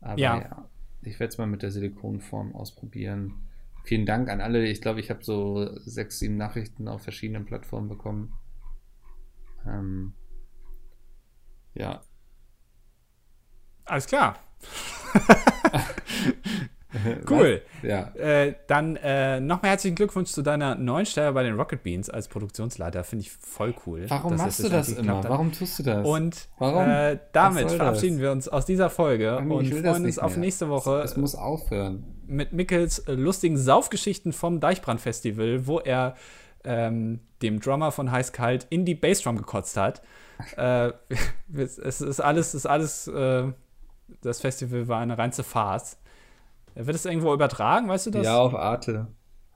[0.00, 0.68] Aber ja, ja
[1.02, 3.34] ich werde es mal mit der Silikonform ausprobieren.
[3.84, 4.66] Vielen Dank an alle.
[4.66, 8.32] Ich glaube, ich habe so sechs, sieben Nachrichten auf verschiedenen Plattformen bekommen.
[9.66, 10.12] Ähm,
[11.74, 12.02] ja.
[13.84, 14.38] Alles klar.
[17.30, 17.60] cool.
[17.82, 18.14] Ja.
[18.14, 22.28] Äh, dann äh, nochmal herzlichen Glückwunsch zu deiner neuen Stelle bei den Rocket Beans als
[22.28, 23.04] Produktionsleiter.
[23.04, 24.06] Finde ich voll cool.
[24.08, 25.22] Warum machst du das immer?
[25.24, 26.06] Warum tust du das?
[26.06, 28.22] Und äh, damit verabschieden das?
[28.22, 31.02] wir uns aus dieser Folge Ach, und freuen uns auf nächste Woche.
[31.02, 32.04] Es muss aufhören.
[32.26, 36.14] Mit Mickels lustigen Saufgeschichten vom Deichbrand-Festival, wo er
[36.64, 40.02] ähm, dem Drummer von Heiß Kalt, in die Bassdrum gekotzt hat.
[40.56, 40.92] äh,
[41.52, 43.44] es ist alles, ist alles, äh,
[44.22, 45.98] das Festival war eine reinste Farce.
[46.74, 48.24] Wird es irgendwo übertragen, weißt du das?
[48.24, 49.08] Ja, auf Arte.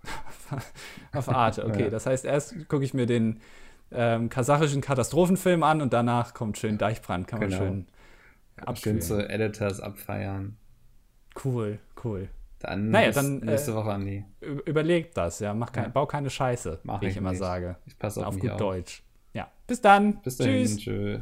[1.13, 1.85] auf Arte, okay.
[1.85, 1.91] Ja.
[1.91, 3.41] Das heißt, erst gucke ich mir den
[3.91, 7.59] ähm, kasachischen Katastrophenfilm an und danach kommt schön Deichbrand, kann genau.
[7.59, 7.87] man schön
[8.67, 9.01] abspielen.
[9.01, 10.57] Schön zu Editors abfeiern.
[11.45, 12.29] Cool, cool.
[12.59, 14.25] Dann, naja, dann nächste äh, Woche, Andi.
[14.41, 15.53] Überlegt das, ja.
[15.53, 15.91] Mach kein, ja.
[15.91, 17.77] Bau keine Scheiße, Mach wie ich, ich immer sage.
[17.87, 18.57] Ich passe auf, auf gut auf.
[18.57, 19.03] Deutsch.
[19.33, 20.21] Ja, bis dann.
[20.23, 20.67] Bis dahin.
[20.67, 20.77] Tschüss.
[20.79, 21.19] Tschö.